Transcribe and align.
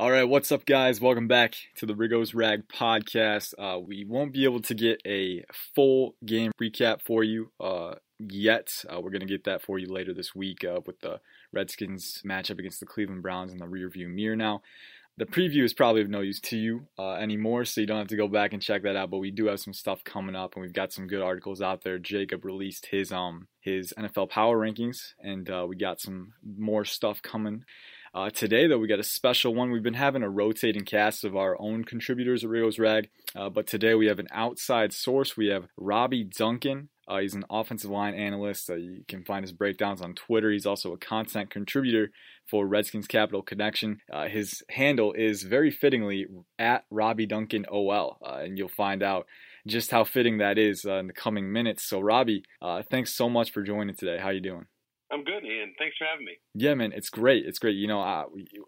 All 0.00 0.10
right, 0.10 0.24
what's 0.24 0.50
up, 0.50 0.64
guys? 0.64 0.98
Welcome 0.98 1.28
back 1.28 1.56
to 1.74 1.84
the 1.84 1.94
Riggo's 1.94 2.32
Rag 2.32 2.68
podcast. 2.68 3.52
Uh, 3.58 3.78
we 3.78 4.06
won't 4.06 4.32
be 4.32 4.44
able 4.44 4.62
to 4.62 4.74
get 4.74 4.98
a 5.06 5.44
full 5.74 6.14
game 6.24 6.52
recap 6.58 7.02
for 7.02 7.22
you 7.22 7.52
uh, 7.60 7.96
yet. 8.18 8.82
Uh, 8.88 9.02
we're 9.02 9.10
going 9.10 9.20
to 9.20 9.26
get 9.26 9.44
that 9.44 9.60
for 9.60 9.78
you 9.78 9.92
later 9.92 10.14
this 10.14 10.34
week 10.34 10.64
uh, 10.64 10.80
with 10.86 10.98
the 11.00 11.20
Redskins 11.52 12.22
matchup 12.24 12.58
against 12.58 12.80
the 12.80 12.86
Cleveland 12.86 13.20
Browns 13.20 13.52
in 13.52 13.58
the 13.58 13.66
rearview 13.66 14.08
mirror 14.08 14.36
now. 14.36 14.62
The 15.18 15.26
preview 15.26 15.64
is 15.64 15.74
probably 15.74 16.00
of 16.00 16.08
no 16.08 16.22
use 16.22 16.40
to 16.40 16.56
you 16.56 16.86
uh, 16.98 17.16
anymore, 17.16 17.66
so 17.66 17.82
you 17.82 17.86
don't 17.86 17.98
have 17.98 18.08
to 18.08 18.16
go 18.16 18.26
back 18.26 18.54
and 18.54 18.62
check 18.62 18.84
that 18.84 18.96
out. 18.96 19.10
But 19.10 19.18
we 19.18 19.30
do 19.30 19.48
have 19.48 19.60
some 19.60 19.74
stuff 19.74 20.02
coming 20.02 20.34
up, 20.34 20.54
and 20.54 20.62
we've 20.62 20.72
got 20.72 20.94
some 20.94 21.08
good 21.08 21.20
articles 21.20 21.60
out 21.60 21.82
there. 21.82 21.98
Jacob 21.98 22.46
released 22.46 22.86
his 22.86 23.12
um 23.12 23.48
his 23.60 23.92
NFL 23.98 24.30
power 24.30 24.56
rankings, 24.58 25.12
and 25.22 25.50
uh, 25.50 25.66
we 25.68 25.76
got 25.76 26.00
some 26.00 26.32
more 26.56 26.86
stuff 26.86 27.20
coming. 27.20 27.66
Uh, 28.12 28.28
today, 28.28 28.66
though, 28.66 28.78
we 28.78 28.88
got 28.88 28.98
a 28.98 29.04
special 29.04 29.54
one. 29.54 29.70
We've 29.70 29.84
been 29.84 29.94
having 29.94 30.24
a 30.24 30.28
rotating 30.28 30.84
cast 30.84 31.22
of 31.22 31.36
our 31.36 31.56
own 31.60 31.84
contributors 31.84 32.42
at 32.42 32.50
Riggo's 32.50 32.78
Rag, 32.78 33.08
uh, 33.36 33.50
but 33.50 33.68
today 33.68 33.94
we 33.94 34.06
have 34.06 34.18
an 34.18 34.26
outside 34.32 34.92
source. 34.92 35.36
We 35.36 35.46
have 35.46 35.68
Robbie 35.76 36.24
Duncan. 36.24 36.88
Uh, 37.06 37.18
he's 37.20 37.34
an 37.34 37.44
offensive 37.48 37.90
line 37.90 38.14
analyst. 38.14 38.68
Uh, 38.68 38.74
you 38.74 39.04
can 39.06 39.24
find 39.24 39.44
his 39.44 39.52
breakdowns 39.52 40.02
on 40.02 40.14
Twitter. 40.14 40.50
He's 40.50 40.66
also 40.66 40.92
a 40.92 40.98
content 40.98 41.50
contributor 41.50 42.10
for 42.48 42.66
Redskins 42.66 43.06
Capital 43.06 43.42
Connection. 43.42 43.98
Uh, 44.12 44.26
his 44.26 44.60
handle 44.70 45.12
is 45.12 45.44
very 45.44 45.70
fittingly 45.70 46.26
at 46.58 46.84
Robbie 46.90 47.26
Duncan 47.26 47.64
OL, 47.70 48.18
uh, 48.26 48.40
and 48.42 48.58
you'll 48.58 48.68
find 48.68 49.04
out 49.04 49.26
just 49.68 49.92
how 49.92 50.02
fitting 50.02 50.38
that 50.38 50.58
is 50.58 50.84
in 50.84 51.06
the 51.06 51.12
coming 51.12 51.52
minutes. 51.52 51.84
So, 51.84 52.00
Robbie, 52.00 52.42
thanks 52.90 53.14
so 53.14 53.28
much 53.28 53.52
for 53.52 53.62
joining 53.62 53.94
today. 53.94 54.18
How 54.18 54.30
you 54.30 54.40
doing? 54.40 54.66
I'm 55.12 55.24
good, 55.24 55.44
Ian. 55.44 55.74
Thanks 55.78 55.96
for 55.96 56.06
having 56.10 56.24
me. 56.24 56.32
Yeah, 56.54 56.74
man, 56.74 56.92
it's 56.92 57.10
great. 57.10 57.44
It's 57.46 57.58
great. 57.58 57.74
You 57.76 57.88
know, 57.88 58.00
uh, 58.00 58.24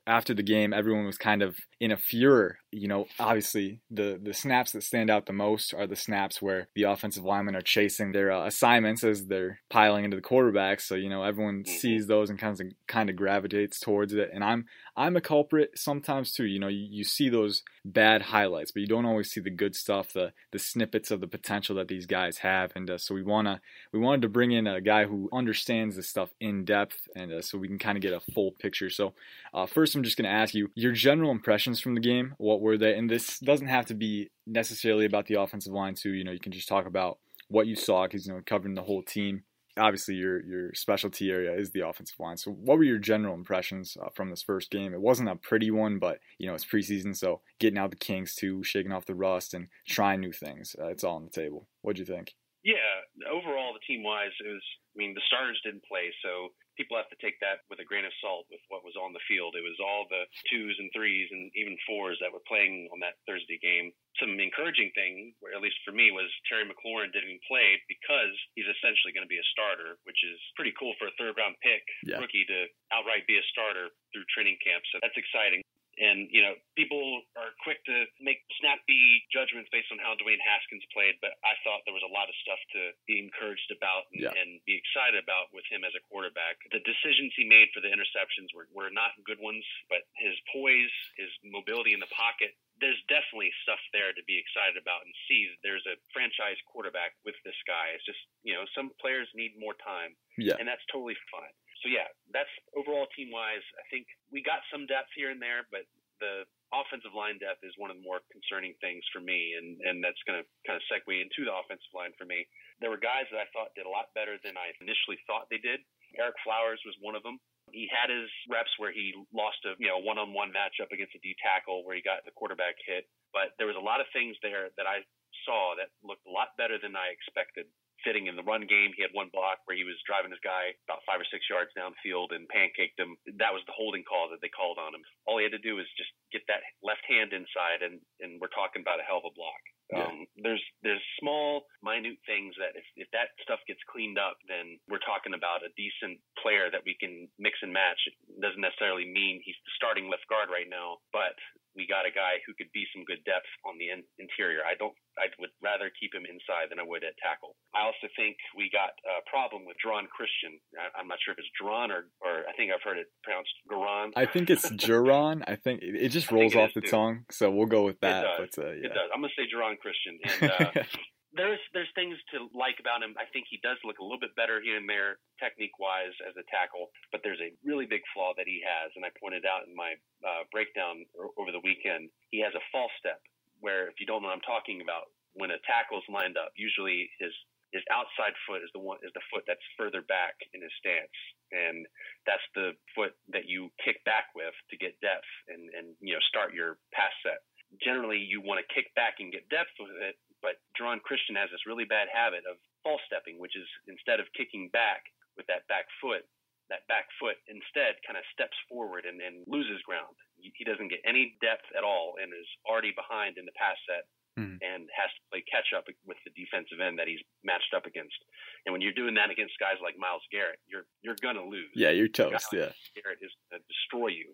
after 0.06 0.34
the 0.34 0.42
game, 0.42 0.72
everyone 0.72 1.06
was 1.06 1.16
kind 1.16 1.42
of 1.42 1.56
in 1.82 1.90
a 1.90 1.96
furor. 1.96 2.58
You 2.70 2.86
know, 2.86 3.06
obviously, 3.18 3.80
the 3.90 4.18
the 4.22 4.32
snaps 4.32 4.70
that 4.70 4.84
stand 4.84 5.10
out 5.10 5.26
the 5.26 5.32
most 5.32 5.74
are 5.74 5.88
the 5.88 5.96
snaps 5.96 6.40
where 6.40 6.68
the 6.76 6.84
offensive 6.84 7.24
linemen 7.24 7.56
are 7.56 7.60
chasing 7.60 8.12
their 8.12 8.30
uh, 8.30 8.46
assignments 8.46 9.02
as 9.02 9.26
they're 9.26 9.58
piling 9.68 10.04
into 10.04 10.16
the 10.16 10.22
quarterback. 10.22 10.80
So 10.80 10.94
you 10.94 11.10
know, 11.10 11.24
everyone 11.24 11.64
mm-hmm. 11.64 11.76
sees 11.76 12.06
those 12.06 12.30
and 12.30 12.38
kind 12.38 12.58
of 12.58 12.66
kind 12.86 13.10
of 13.10 13.16
gravitates 13.16 13.80
towards 13.80 14.14
it. 14.14 14.30
And 14.32 14.44
I'm 14.44 14.66
I'm 14.96 15.16
a 15.16 15.20
culprit 15.20 15.72
sometimes 15.74 16.32
too. 16.32 16.44
You 16.44 16.60
know, 16.60 16.68
you, 16.68 16.86
you 16.88 17.04
see 17.04 17.28
those 17.28 17.64
bad 17.84 18.22
highlights, 18.22 18.70
but 18.70 18.80
you 18.80 18.86
don't 18.86 19.06
always 19.06 19.30
see 19.30 19.40
the 19.40 19.50
good 19.50 19.74
stuff, 19.74 20.12
the 20.12 20.32
the 20.52 20.60
snippets 20.60 21.10
of 21.10 21.20
the 21.20 21.26
potential 21.26 21.74
that 21.76 21.88
these 21.88 22.06
guys 22.06 22.38
have. 22.38 22.70
And 22.76 22.88
uh, 22.88 22.98
so 22.98 23.12
we 23.12 23.24
wanna 23.24 23.60
we 23.92 23.98
wanted 23.98 24.22
to 24.22 24.28
bring 24.28 24.52
in 24.52 24.68
a 24.68 24.80
guy 24.80 25.04
who 25.04 25.28
understands 25.32 25.96
this 25.96 26.08
stuff 26.08 26.30
in 26.40 26.64
depth, 26.64 27.08
and 27.16 27.32
uh, 27.32 27.42
so 27.42 27.58
we 27.58 27.66
can 27.66 27.78
kind 27.78 27.98
of 27.98 28.02
get 28.02 28.12
a 28.12 28.20
full 28.32 28.52
picture. 28.52 28.88
So 28.88 29.14
uh, 29.52 29.66
first, 29.66 29.96
I'm 29.96 30.04
just 30.04 30.16
gonna 30.16 30.28
ask 30.28 30.54
you 30.54 30.70
your 30.76 30.92
general 30.92 31.32
impressions 31.72 31.82
from 31.82 31.94
the 31.94 32.00
game. 32.00 32.34
What 32.38 32.60
were 32.60 32.78
they? 32.78 32.96
And 32.96 33.10
this 33.10 33.38
doesn't 33.38 33.68
have 33.68 33.86
to 33.86 33.94
be 33.94 34.30
necessarily 34.46 35.06
about 35.06 35.26
the 35.26 35.40
offensive 35.40 35.72
line 35.72 35.94
too. 35.94 36.12
You 36.12 36.24
know, 36.24 36.32
you 36.32 36.40
can 36.40 36.52
just 36.52 36.68
talk 36.68 36.86
about 36.86 37.18
what 37.48 37.66
you 37.66 37.76
saw 37.76 38.06
because 38.06 38.26
you 38.26 38.32
know 38.32 38.40
covering 38.46 38.74
the 38.74 38.82
whole 38.82 39.02
team 39.02 39.42
obviously 39.78 40.14
your 40.14 40.44
your 40.44 40.74
specialty 40.74 41.30
area 41.30 41.54
is 41.58 41.70
the 41.70 41.86
offensive 41.86 42.20
line. 42.20 42.36
So 42.36 42.50
what 42.50 42.76
were 42.76 42.84
your 42.84 42.98
general 42.98 43.34
impressions 43.34 43.96
uh, 43.98 44.10
from 44.14 44.28
this 44.28 44.42
first 44.42 44.70
game? 44.70 44.92
It 44.92 45.00
wasn't 45.00 45.30
a 45.30 45.36
pretty 45.36 45.70
one, 45.70 45.98
but 45.98 46.18
you 46.38 46.46
know 46.46 46.54
it's 46.54 46.64
preseason, 46.64 47.16
so 47.16 47.40
getting 47.58 47.78
out 47.78 47.90
the 47.90 47.96
kinks 47.96 48.34
too, 48.34 48.62
shaking 48.62 48.92
off 48.92 49.06
the 49.06 49.14
rust, 49.14 49.54
and 49.54 49.68
trying 49.88 50.20
new 50.20 50.32
things. 50.32 50.76
Uh, 50.78 50.88
it's 50.88 51.04
all 51.04 51.16
on 51.16 51.24
the 51.24 51.30
table. 51.30 51.68
What'd 51.80 51.98
you 51.98 52.04
think? 52.04 52.34
Yeah, 52.62 53.26
overall, 53.26 53.74
the 53.74 53.82
team 53.82 54.06
wise, 54.06 54.34
it 54.38 54.46
was. 54.46 54.66
I 54.94 54.96
mean, 55.00 55.16
the 55.16 55.24
starters 55.24 55.58
didn't 55.64 55.88
play, 55.88 56.12
so 56.20 56.52
people 56.76 57.00
have 57.00 57.08
to 57.08 57.18
take 57.20 57.40
that 57.40 57.64
with 57.72 57.80
a 57.80 57.88
grain 57.88 58.04
of 58.04 58.12
salt 58.20 58.44
with 58.52 58.60
what 58.68 58.84
was 58.84 58.96
on 58.96 59.16
the 59.16 59.24
field. 59.24 59.56
It 59.56 59.64
was 59.64 59.80
all 59.80 60.04
the 60.08 60.28
twos 60.52 60.76
and 60.76 60.92
threes 60.92 61.28
and 61.32 61.48
even 61.56 61.80
fours 61.88 62.20
that 62.20 62.32
were 62.32 62.44
playing 62.44 62.92
on 62.92 63.00
that 63.00 63.16
Thursday 63.24 63.56
game. 63.60 63.92
Some 64.20 64.36
encouraging 64.36 64.92
thing, 64.92 65.32
at 65.56 65.64
least 65.64 65.80
for 65.84 65.96
me, 65.96 66.12
was 66.12 66.28
Terry 66.44 66.68
McLaurin 66.68 67.12
didn't 67.12 67.40
play 67.48 67.80
because 67.88 68.36
he's 68.52 68.68
essentially 68.68 69.16
going 69.16 69.24
to 69.24 69.32
be 69.32 69.40
a 69.40 69.52
starter, 69.52 69.96
which 70.04 70.20
is 70.20 70.36
pretty 70.54 70.76
cool 70.76 70.92
for 71.00 71.08
a 71.08 71.16
third 71.16 71.40
round 71.40 71.56
pick 71.64 71.84
yeah. 72.04 72.20
rookie 72.20 72.44
to 72.48 72.68
outright 72.92 73.24
be 73.24 73.40
a 73.40 73.44
starter 73.48 73.88
through 74.12 74.28
training 74.28 74.60
camp. 74.60 74.84
So 74.92 75.00
that's 75.00 75.16
exciting. 75.16 75.64
And, 76.02 76.26
you 76.34 76.42
know, 76.42 76.58
people 76.74 77.22
are 77.38 77.54
quick 77.62 77.78
to 77.86 78.10
make 78.18 78.42
snappy 78.58 79.22
judgments 79.30 79.70
based 79.70 79.86
on 79.94 80.02
how 80.02 80.18
Dwayne 80.18 80.42
Haskins 80.42 80.82
played, 80.90 81.14
but 81.22 81.38
I 81.46 81.54
thought 81.62 81.86
there 81.86 81.94
was 81.94 82.02
a 82.02 82.10
lot 82.10 82.26
of 82.26 82.34
stuff 82.42 82.58
to 82.74 82.90
be 83.06 83.22
encouraged 83.22 83.70
about 83.70 84.10
and, 84.10 84.26
yeah. 84.26 84.34
and 84.34 84.58
be 84.66 84.74
excited 84.74 85.22
about 85.22 85.54
with 85.54 85.62
him 85.70 85.86
as 85.86 85.94
a 85.94 86.02
quarterback. 86.10 86.58
The 86.74 86.82
decisions 86.82 87.30
he 87.38 87.46
made 87.46 87.70
for 87.70 87.78
the 87.78 87.94
interceptions 87.94 88.50
were, 88.50 88.66
were 88.74 88.90
not 88.90 89.14
good 89.22 89.38
ones, 89.38 89.62
but 89.86 90.02
his 90.18 90.34
poise, 90.50 90.90
his 91.14 91.30
mobility 91.46 91.94
in 91.94 92.02
the 92.02 92.10
pocket, 92.10 92.50
there's 92.82 92.98
definitely 93.06 93.54
stuff 93.62 93.78
there 93.94 94.10
to 94.10 94.22
be 94.26 94.34
excited 94.34 94.74
about 94.74 95.06
and 95.06 95.14
see 95.30 95.46
that 95.54 95.62
there's 95.62 95.86
a 95.86 95.94
franchise 96.10 96.58
quarterback 96.66 97.14
with 97.22 97.38
this 97.46 97.54
guy. 97.62 97.94
It's 97.94 98.02
just, 98.02 98.18
you 98.42 98.58
know, 98.58 98.66
some 98.74 98.90
players 98.98 99.30
need 99.38 99.54
more 99.54 99.78
time. 99.78 100.18
Yeah. 100.34 100.58
And 100.58 100.66
that's 100.66 100.82
totally 100.90 101.14
fine 101.30 101.54
so 101.82 101.90
yeah, 101.90 102.06
that's 102.30 102.50
overall 102.78 103.10
team 103.18 103.34
wise. 103.34 103.64
I 103.74 103.84
think 103.90 104.06
we 104.30 104.40
got 104.40 104.62
some 104.70 104.86
depth 104.86 105.10
here 105.18 105.34
and 105.34 105.42
there, 105.42 105.66
but 105.68 105.82
the 106.22 106.46
offensive 106.70 107.12
line 107.12 107.42
depth 107.42 107.66
is 107.66 107.74
one 107.76 107.90
of 107.90 107.98
the 107.98 108.06
more 108.06 108.22
concerning 108.30 108.78
things 108.78 109.02
for 109.10 109.18
me, 109.18 109.58
and 109.58 109.82
and 109.82 109.98
that's 109.98 110.22
going 110.22 110.38
to 110.38 110.46
kind 110.62 110.78
of 110.78 110.84
segue 110.86 111.10
into 111.10 111.42
the 111.42 111.52
offensive 111.52 111.90
line 111.90 112.14
for 112.14 112.24
me. 112.24 112.46
There 112.78 112.88
were 112.88 113.02
guys 113.02 113.26
that 113.34 113.42
I 113.42 113.50
thought 113.50 113.74
did 113.74 113.90
a 113.90 113.92
lot 113.92 114.14
better 114.14 114.38
than 114.46 114.54
I 114.54 114.70
initially 114.78 115.18
thought 115.26 115.50
they 115.50 115.60
did. 115.60 115.82
Ereck 116.14 116.38
Flowers 116.46 116.80
was 116.86 116.94
one 117.02 117.18
of 117.18 117.26
them. 117.26 117.42
He 117.74 117.90
had 117.90 118.10
his 118.10 118.30
reps 118.46 118.72
where 118.78 118.94
he 118.94 119.10
lost 119.34 119.58
a 119.66 119.74
you 119.82 119.90
know 119.90 119.98
one-on-one 119.98 120.54
matchup 120.54 120.94
against 120.94 121.18
a 121.18 121.20
D 121.20 121.34
tackle 121.42 121.82
where 121.82 121.98
he 121.98 122.02
got 122.02 122.22
the 122.22 122.34
quarterback 122.38 122.78
hit, 122.86 123.10
but 123.34 123.58
there 123.58 123.66
was 123.66 123.78
a 123.78 123.82
lot 123.82 123.98
of 123.98 124.06
things 124.14 124.38
there 124.40 124.70
that 124.78 124.86
I 124.86 125.02
saw 125.42 125.74
that 125.74 125.90
looked 126.06 126.24
a 126.30 126.32
lot 126.32 126.54
better 126.54 126.78
than 126.78 126.94
I 126.94 127.10
expected 127.10 127.66
fitting 128.04 128.26
in 128.26 128.36
the 128.36 128.46
run 128.46 128.66
game. 128.66 128.92
He 128.94 129.02
had 129.02 129.14
one 129.16 129.30
block 129.32 129.62
where 129.64 129.78
he 129.78 129.86
was 129.86 129.98
driving 130.04 130.30
his 130.30 130.42
guy 130.42 130.74
about 130.86 131.06
five 131.08 131.22
or 131.22 131.28
six 131.30 131.46
yards 131.48 131.72
downfield 131.74 132.34
and 132.34 132.50
pancaked 132.50 132.98
him. 132.98 133.16
That 133.38 133.54
was 133.54 133.64
the 133.66 133.74
holding 133.74 134.04
call 134.04 134.30
that 134.30 134.42
they 134.42 134.52
called 134.52 134.78
on 134.78 134.94
him. 134.94 135.02
All 135.26 135.38
he 135.38 135.46
had 135.46 135.56
to 135.56 135.62
do 135.62 135.78
was 135.78 135.88
just 135.96 136.12
get 136.30 136.44
that 136.46 136.62
left 136.82 137.04
hand 137.08 137.32
inside, 137.32 137.82
and 137.82 138.02
and 138.20 138.38
we're 138.40 138.52
talking 138.52 138.82
about 138.82 139.00
a 139.00 139.06
hell 139.06 139.22
of 139.22 139.30
a 139.30 139.34
block. 139.34 139.62
Yeah. 139.92 140.08
Um, 140.08 140.24
there's 140.40 140.62
there's 140.80 141.02
small, 141.20 141.68
minute 141.84 142.16
things 142.24 142.56
that 142.56 142.72
if, 142.78 142.86
if 142.96 143.08
that 143.12 143.36
stuff 143.44 143.60
gets 143.68 143.82
cleaned 143.90 144.16
up, 144.16 144.40
then 144.48 144.80
we're 144.88 145.04
talking 145.04 145.36
about 145.36 145.66
a 145.66 145.74
decent 145.76 146.16
player 146.40 146.72
that 146.72 146.86
we 146.86 146.96
can 146.96 147.28
mix 147.36 147.60
and 147.60 147.72
match. 147.72 148.00
It 148.08 148.16
doesn't 148.40 148.62
necessarily 148.62 149.04
mean 149.04 149.44
he's 149.44 149.58
the 149.68 149.74
starting 149.76 150.08
left 150.08 150.24
guard 150.32 150.48
right 150.48 150.68
now, 150.70 151.04
but 151.12 151.36
we 151.76 151.88
got 151.88 152.04
a 152.04 152.12
guy 152.12 152.40
who 152.44 152.52
could 152.54 152.68
be 152.76 152.84
some 152.92 153.04
good 153.08 153.24
depth 153.24 153.48
on 153.64 153.80
the 153.80 153.88
in- 153.88 154.08
interior. 154.18 154.60
I 154.64 154.76
don't. 154.76 154.92
I 155.16 155.28
would 155.40 155.52
rather 155.60 155.92
keep 156.00 156.14
him 156.16 156.24
inside 156.24 156.72
than 156.72 156.80
I 156.80 156.86
would 156.88 157.04
at 157.04 157.12
tackle. 157.20 157.52
I 157.76 157.84
also 157.84 158.08
think 158.16 158.36
we 158.56 158.72
got 158.72 158.96
a 159.04 159.20
problem 159.28 159.68
with 159.68 159.76
Geron 159.84 160.08
Christian. 160.08 160.56
I, 160.72 161.00
am 161.00 161.08
not 161.08 161.20
sure 161.20 161.36
if 161.36 161.40
it's 161.40 161.52
Geron 161.52 161.92
or, 161.92 162.08
or 162.24 162.48
I 162.48 162.52
think 162.56 162.72
I've 162.72 162.80
heard 162.80 162.96
it 162.96 163.12
pronounced 163.20 163.52
Garon. 163.68 164.12
I 164.16 164.24
think 164.24 164.48
it's 164.48 164.70
Geron. 164.84 165.44
I 165.46 165.56
think 165.56 165.80
it, 165.82 166.08
just 166.08 166.32
rolls 166.32 166.56
off 166.56 166.72
the 166.74 166.80
too. 166.80 166.88
tongue, 166.88 167.24
so 167.30 167.50
we'll 167.50 167.68
go 167.68 167.84
with 167.84 168.00
that. 168.00 168.24
It 168.24 168.28
does. 168.38 168.48
But, 168.56 168.64
uh, 168.64 168.72
yeah. 168.72 168.86
It 168.88 168.94
does. 168.96 169.08
I'm 169.12 169.20
gonna 169.20 169.36
say 169.36 169.44
Geron 169.48 169.76
Christian, 169.78 170.16
and 170.40 170.50
uh, 170.50 170.82
there's 171.32 171.60
there's 171.72 171.90
things 171.96 172.16
to 172.32 172.52
like 172.52 172.76
about 172.76 173.00
him. 173.00 173.16
I 173.16 173.24
think 173.32 173.48
he 173.48 173.56
does 173.64 173.80
look 173.84 173.98
a 173.98 174.04
little 174.04 174.20
bit 174.20 174.36
better 174.36 174.60
here 174.60 174.76
and 174.76 174.88
there, 174.88 175.16
technique 175.40 175.76
wise, 175.80 176.12
as 176.28 176.36
a 176.36 176.44
tackle. 176.52 176.92
But 177.08 177.24
there's 177.24 177.40
a 177.40 177.56
really 177.64 177.88
big 177.88 178.04
flaw 178.12 178.36
that 178.36 178.48
he 178.48 178.60
has, 178.60 178.92
and 178.96 179.04
I 179.04 179.10
pointed 179.16 179.48
out 179.48 179.64
in 179.64 179.72
my 179.72 179.96
uh, 180.20 180.44
breakdown 180.52 181.08
over 181.40 181.48
the 181.48 181.64
weekend. 181.64 182.12
He 182.28 182.44
has 182.44 182.52
a 182.52 182.64
false 182.68 182.92
step, 183.00 183.20
where 183.64 183.88
if 183.88 183.96
you 183.96 184.06
don't 184.06 184.20
know 184.20 184.28
what 184.28 184.36
I'm 184.36 184.48
talking 184.48 184.84
about, 184.84 185.08
when 185.32 185.52
a 185.52 185.60
tackle's 185.64 186.04
lined 186.12 186.36
up, 186.36 186.52
usually 186.56 187.08
his 187.16 187.32
his 187.72 187.84
outside 187.88 188.36
foot 188.44 188.60
is 188.60 188.68
the 188.76 188.84
one 188.84 189.00
is 189.00 189.12
the 189.16 189.24
foot 189.32 189.48
that's 189.48 189.64
further 189.80 190.04
back 190.04 190.36
in 190.52 190.60
his 190.60 190.72
stance, 190.76 191.16
and 191.48 191.88
that's 192.28 192.44
the 192.52 192.76
foot 192.92 193.16
that 193.32 193.48
you 193.48 193.72
kick 193.80 194.04
back 194.04 194.28
with 194.36 194.52
to 194.68 194.76
get 194.76 195.00
depth 195.00 195.28
and 195.48 195.72
and 195.72 195.96
you 196.04 196.12
know 196.12 196.22
start 196.28 196.52
your 196.52 196.76
pass 196.92 197.12
set 197.24 197.40
generally 197.80 198.20
you 198.20 198.44
want 198.44 198.60
to 198.60 198.74
kick 198.74 198.92
back 198.92 199.16
and 199.20 199.32
get 199.32 199.48
depth 199.48 199.72
with 199.80 199.96
it, 200.02 200.16
but 200.42 200.58
Geron 200.74 201.00
Christian 201.00 201.38
has 201.38 201.48
this 201.54 201.64
really 201.64 201.86
bad 201.86 202.10
habit 202.10 202.42
of 202.44 202.58
false 202.82 203.00
stepping, 203.06 203.38
which 203.38 203.54
is 203.54 203.66
instead 203.86 204.18
of 204.18 204.26
kicking 204.34 204.68
back 204.74 205.06
with 205.38 205.46
that 205.46 205.64
back 205.70 205.86
foot, 206.02 206.26
that 206.68 206.84
back 206.90 207.06
foot 207.16 207.38
instead 207.46 207.96
kind 208.02 208.18
of 208.18 208.26
steps 208.34 208.58
forward 208.68 209.06
and, 209.06 209.22
and 209.22 209.46
loses 209.46 209.80
ground. 209.86 210.12
He 210.36 210.66
doesn't 210.66 210.90
get 210.90 211.00
any 211.06 211.38
depth 211.38 211.70
at 211.78 211.86
all 211.86 212.18
and 212.18 212.34
is 212.34 212.48
already 212.66 212.90
behind 212.92 213.38
in 213.38 213.46
the 213.46 213.54
pass 213.54 213.78
set 213.86 214.04
mm. 214.38 214.58
and 214.58 214.88
has 214.90 215.10
to 215.14 215.22
play 215.30 215.44
catch 215.46 215.70
up 215.76 215.86
with 216.06 216.18
the 216.24 216.32
defensive 216.34 216.80
end 216.80 216.98
that 216.98 217.06
he's 217.06 217.20
matched 217.44 217.70
up 217.76 217.86
against. 217.86 218.16
And 218.64 218.72
when 218.72 218.80
you're 218.80 218.96
doing 218.96 219.14
that 219.14 219.30
against 219.30 219.54
guys 219.60 219.78
like 219.82 219.94
Myles 219.98 220.24
Garrett, 220.32 220.58
you're 220.66 220.86
you're 221.02 221.18
gonna 221.20 221.44
lose. 221.44 221.70
Yeah, 221.74 221.90
you're 221.90 222.08
toast. 222.10 222.50
Yeah, 222.52 222.72
Garrett 222.96 223.20
is 223.20 223.32
going 223.50 223.60
to 223.60 223.66
destroy 223.68 224.10
you. 224.10 224.28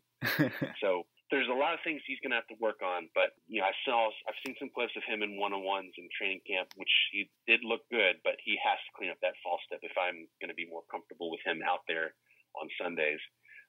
so 0.83 1.05
there's 1.31 1.49
a 1.49 1.57
lot 1.57 1.77
of 1.77 1.81
things 1.85 2.01
he's 2.09 2.21
going 2.25 2.33
to 2.33 2.41
have 2.41 2.49
to 2.49 2.59
work 2.61 2.81
on. 2.81 3.09
But 3.13 3.37
you 3.49 3.61
know, 3.61 3.69
I 3.69 3.75
saw 3.85 4.09
I've 4.29 4.41
seen 4.45 4.57
some 4.57 4.73
clips 4.73 4.97
of 4.97 5.05
him 5.05 5.21
in 5.21 5.37
one 5.37 5.53
on 5.53 5.65
ones 5.65 5.93
in 6.01 6.09
training 6.13 6.41
camp, 6.49 6.73
which 6.77 6.93
he 7.13 7.29
did 7.47 7.61
look 7.65 7.85
good. 7.93 8.21
But 8.25 8.41
he 8.41 8.57
has 8.65 8.81
to 8.81 8.91
clean 8.97 9.13
up 9.13 9.21
that 9.21 9.37
false 9.45 9.61
step 9.69 9.81
if 9.85 9.93
I'm 9.97 10.25
going 10.41 10.53
to 10.53 10.59
be 10.59 10.69
more 10.69 10.85
comfortable 10.89 11.31
with 11.31 11.45
him 11.45 11.61
out 11.61 11.85
there 11.89 12.17
on 12.57 12.69
Sundays. 12.81 13.21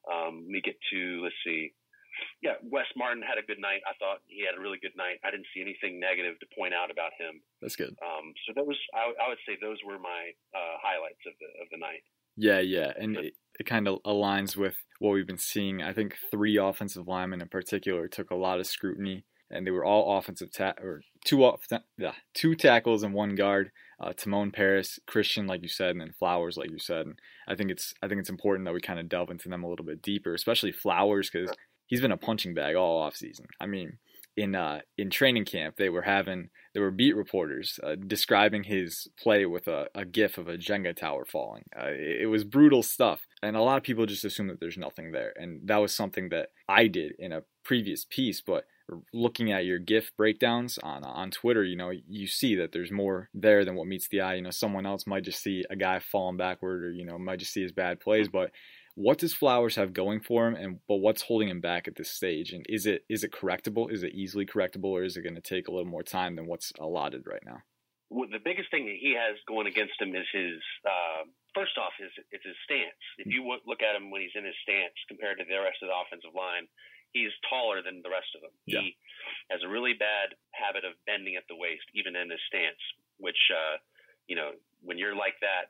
Um, 0.08 0.48
let 0.48 0.52
me 0.56 0.62
get 0.64 0.80
to 0.96 1.00
let's 1.24 1.36
see. 1.44 1.76
yeah, 2.42 2.56
Wes 2.64 2.88
Martin 2.96 3.24
had 3.24 3.36
a 3.36 3.46
good 3.46 3.60
night. 3.60 3.84
I 3.84 3.94
thought 4.00 4.24
he 4.28 4.48
had 4.48 4.56
a 4.56 4.62
really 4.64 4.80
good 4.80 4.96
night. 4.96 5.20
I 5.24 5.32
didn't 5.32 5.48
see 5.52 5.60
anything 5.60 6.00
negative 6.00 6.40
to 6.40 6.48
point 6.56 6.72
out 6.72 6.92
about 6.92 7.12
him. 7.20 7.44
That's 7.60 7.76
good. 7.76 7.96
Um, 8.00 8.32
so 8.48 8.56
those, 8.56 8.80
I, 8.96 9.12
I, 9.20 9.28
would 9.28 9.44
say, 9.44 9.60
those 9.60 9.80
were 9.84 10.00
my 10.00 10.32
uh, 10.56 10.76
highlights 10.80 11.22
of 11.28 11.36
the 11.40 11.50
of 11.60 11.68
the 11.72 11.80
night. 11.80 12.04
Yeah, 12.42 12.60
yeah, 12.62 12.94
and 12.98 13.18
it, 13.18 13.34
it 13.60 13.66
kind 13.66 13.86
of 13.88 14.02
aligns 14.06 14.56
with 14.56 14.76
what 15.00 15.12
we've 15.12 15.28
been 15.28 15.38
seeing. 15.38 15.84
I 15.84 15.92
think 15.92 16.16
three 16.32 16.56
offensive 16.56 17.06
linemen 17.06 17.42
in 17.42 17.50
particular 17.50 18.08
took 18.08 18.32
a 18.32 18.36
lot 18.36 18.62
of 18.62 18.66
scrutiny, 18.66 19.26
and 19.52 19.68
they 19.68 19.72
were 19.72 19.84
all 19.84 20.18
offensive 20.18 20.50
ta- 20.54 20.76
or 20.82 21.02
two 21.26 21.44
off, 21.44 21.60
yeah, 21.98 22.14
two 22.34 22.56
tackles 22.56 23.04
and 23.04 23.14
one 23.14 23.36
guard. 23.36 23.72
Uh, 24.02 24.14
Timon 24.14 24.52
Parris, 24.52 25.00
Christian, 25.06 25.48
like 25.48 25.62
you 25.62 25.68
said, 25.68 25.90
and 25.90 26.00
then 26.00 26.14
Flowers, 26.18 26.56
like 26.56 26.72
you 26.72 26.80
said. 26.80 27.08
And 27.08 27.20
I 27.50 27.56
think 27.56 27.72
it's 27.72 27.94
I 28.02 28.08
think 28.08 28.22
it's 28.22 28.30
important 28.30 28.66
that 28.66 28.74
we 28.74 28.80
kind 28.80 29.02
of 29.02 29.10
delve 29.10 29.32
into 29.32 29.50
them 29.50 29.66
a 29.66 29.70
little 29.70 29.86
bit 29.86 30.02
deeper, 30.02 30.34
especially 30.34 30.72
Flowers, 30.72 31.30
because 31.30 31.54
he's 31.88 32.00
been 32.00 32.14
a 32.14 32.18
punching 32.18 32.54
bag 32.54 32.78
all 32.78 33.02
off 33.02 33.18
season. 33.18 33.48
I 33.60 33.66
mean, 33.66 33.98
in 34.40 34.56
uh, 34.56 34.80
in 34.98 35.10
training 35.10 35.44
camp, 35.44 35.76
they 35.76 35.90
were 35.90 36.04
having 36.04 36.50
there 36.74 36.84
were 36.84 36.92
beat 36.92 37.16
reporters 37.16 37.78
uh, 37.84 37.96
describing 37.96 38.64
his 38.64 39.08
play 39.22 39.46
with 39.46 39.68
a, 39.68 39.88
a 39.94 40.06
gif 40.06 40.38
of 40.38 40.48
a 40.48 40.58
Jenga 40.58 40.96
tower 40.96 41.26
falling. 41.26 41.64
Uh, 41.78 41.88
it, 41.88 42.22
it, 42.22 42.26
was 42.28 42.46
brutal 42.46 42.82
stuff, 42.82 43.28
and 43.44 43.58
a 43.58 43.62
lot 43.62 43.78
of 43.78 43.84
people 43.84 44.06
just 44.06 44.24
assume 44.24 44.48
that 44.48 44.62
there's 44.62 44.78
nothing 44.78 45.12
there, 45.12 45.34
and 45.36 45.68
that 45.68 45.78
was 45.78 45.94
something 45.94 46.30
that 46.30 46.50
I 46.70 46.88
did 46.88 47.14
in 47.20 47.34
a 47.34 47.44
previous 47.66 48.06
piece. 48.06 48.40
But 48.40 48.66
looking 49.14 49.52
at 49.52 49.66
your 49.66 49.78
gif 49.78 50.16
breakdowns 50.16 50.78
on 50.78 51.04
on 51.04 51.32
Twitter, 51.32 51.66
you 51.66 51.76
know, 51.76 51.92
you 52.08 52.26
see 52.26 52.56
that 52.56 52.72
there's 52.72 52.92
more 52.92 53.30
there 53.34 53.66
than 53.66 53.76
what 53.76 53.88
meets 53.88 54.08
the 54.08 54.22
eye. 54.22 54.36
You 54.36 54.44
know, 54.44 54.52
someone 54.52 54.86
else 54.86 55.06
might 55.06 55.26
just 55.26 55.44
see 55.44 55.66
a 55.70 55.76
guy 55.76 56.00
falling 56.00 56.38
backward, 56.38 56.86
or 56.86 56.92
you 56.92 57.04
know, 57.04 57.18
might 57.18 57.40
just 57.40 57.52
see 57.52 57.64
his 57.64 57.74
bad 57.74 58.00
plays, 58.00 58.30
but 58.30 58.52
what 58.96 59.18
does 59.18 59.34
Flowers 59.34 59.76
have 59.76 59.94
going 59.94 60.20
for 60.20 60.48
him, 60.48 60.56
and 60.56 60.80
but 60.88 60.98
what's 60.98 61.24
holding 61.24 61.50
him 61.50 61.62
back 61.62 61.88
at 61.88 61.96
this 61.96 62.12
stage? 62.12 62.52
And 62.52 62.66
is 62.68 62.86
it 62.86 63.06
is 63.10 63.24
it 63.24 63.32
correctable? 63.32 63.92
Is 63.92 64.04
it 64.04 64.14
easily 64.14 64.46
correctable, 64.46 64.92
or 64.92 65.04
is 65.04 65.18
it 65.18 65.24
going 65.24 65.36
to 65.36 65.42
take 65.42 65.68
a 65.68 65.72
little 65.72 65.90
more 65.90 66.04
time 66.04 66.36
than 66.36 66.48
what's 66.48 66.72
allotted 66.80 67.24
right 67.26 67.44
now? 67.46 67.62
Well, 68.10 68.26
the 68.26 68.42
biggest 68.42 68.72
thing 68.74 68.90
that 68.90 68.98
he 68.98 69.14
has 69.14 69.38
going 69.46 69.68
against 69.70 70.02
him 70.02 70.18
is 70.18 70.26
his 70.34 70.58
uh, 70.82 71.30
first 71.54 71.78
off 71.78 71.94
is 72.02 72.10
it's 72.34 72.46
his 72.46 72.58
stance. 72.66 73.04
If 73.22 73.30
you 73.30 73.46
look 73.46 73.86
at 73.86 73.94
him 73.94 74.10
when 74.10 74.26
he's 74.26 74.34
in 74.34 74.46
his 74.46 74.58
stance 74.66 74.98
compared 75.08 75.38
to 75.38 75.46
the 75.46 75.62
rest 75.62 75.78
of 75.86 75.94
the 75.94 75.98
offensive 75.98 76.34
line, 76.34 76.66
he's 77.14 77.30
taller 77.46 77.86
than 77.86 78.02
the 78.02 78.10
rest 78.10 78.34
of 78.34 78.42
them. 78.42 78.56
Yeah. 78.66 78.82
He 78.82 78.98
has 79.54 79.62
a 79.62 79.70
really 79.70 79.94
bad 79.94 80.34
habit 80.58 80.90
of 80.90 80.98
bending 81.06 81.38
at 81.38 81.46
the 81.46 81.58
waist, 81.58 81.86
even 81.94 82.18
in 82.18 82.34
his 82.34 82.42
stance. 82.50 82.82
Which 83.22 83.40
uh, 83.54 83.78
you 84.26 84.38
know, 84.38 84.58
when 84.82 84.98
you're 84.98 85.18
like 85.18 85.38
that, 85.46 85.70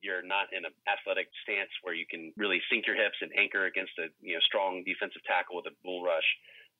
you're 0.00 0.24
not 0.24 0.52
in 0.52 0.64
an 0.64 0.74
athletic 0.88 1.28
stance 1.44 1.72
where 1.84 1.94
you 1.94 2.08
can 2.08 2.32
really 2.36 2.60
sink 2.68 2.88
your 2.88 2.96
hips 2.96 3.20
and 3.20 3.30
anchor 3.36 3.66
against 3.68 3.94
a 4.00 4.08
you 4.20 4.34
know 4.34 4.44
strong 4.44 4.82
defensive 4.84 5.22
tackle 5.24 5.56
with 5.60 5.68
a 5.68 5.76
bull 5.84 6.02
rush. 6.02 6.26